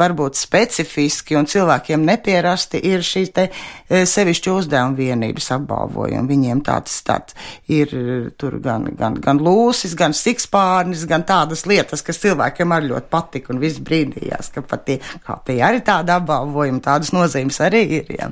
[0.00, 6.28] varbūt specifiski un cilvēkiem nepierasti ir šī šīs te e, sevišķi uzdevuma vienības apbalvojumi.
[6.30, 7.34] Viņiem tāds, tāds
[7.68, 7.90] ir
[8.38, 13.52] tur gan, gan, gan lūsis, gan sikspārnis, gan tādas lietas, kas cilvēkiem arī ļoti patika
[13.52, 18.12] un viss brīdījās, ka pat tie, kā tie arī tāda apbalvojuma, tādas nozīmes arī ir,
[18.18, 18.30] jā,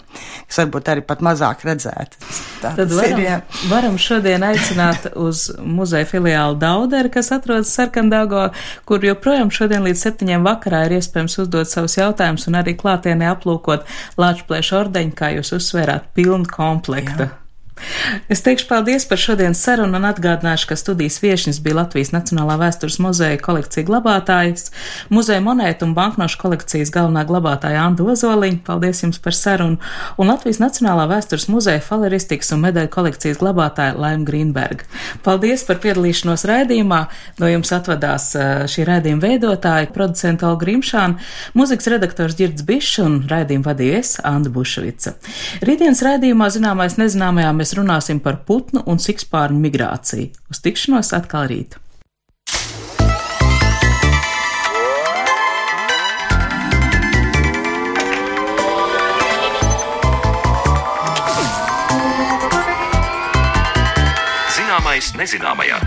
[0.49, 2.43] kas varbūt arī pat mazāk redzētas.
[2.65, 3.41] Tad varam, ir, jā.
[3.71, 8.47] varam šodien aicināt uz muzeja filiālu Dauderi, kas atrodas Sarkandāgo,
[8.89, 13.85] kur joprojām šodien līdz septiņiem vakarā ir iespējams uzdot savus jautājumus un arī klātienē aplūkot
[14.21, 17.27] Lāčplēšu ordeņu, kā jūs uzsvērāt, pilnu komplektu.
[17.27, 17.44] Jā.
[18.29, 23.01] Es teikšu paldies par šodienas sarunu un atgādināšu, ka studijas viešņas bija Latvijas Nacionālā vēstures
[23.03, 24.71] muzeja kolekcija glabātājs,
[25.13, 28.61] muzeja monētu un banknošu kolekcijas galvenā glabātāja Anda Ozoliņa.
[28.67, 29.81] Paldies jums par sarunu.
[30.19, 34.87] Un Latvijas Nacionālā vēstures muzeja faleristikas un medaļu kolekcijas glabātāja Laima Grīnberga.
[35.27, 37.01] Paldies par piedalīšanos raidījumā.
[37.43, 38.31] No jums atvadās
[38.71, 41.19] šī raidījuma veidotāja, producenta Olga Grimšāna,
[41.59, 45.17] muzikas redaktors Girds Bišs un raidījumu vadījies Anda Bušvica.
[45.65, 50.29] Rītdienas raidījumā zināmais nezināmajā mēs runāsim par putnu un sikspārņu migrāciju.
[50.53, 51.79] Uz tikšanos atkal rīt!
[64.55, 65.81] Zināmais nezināmajā.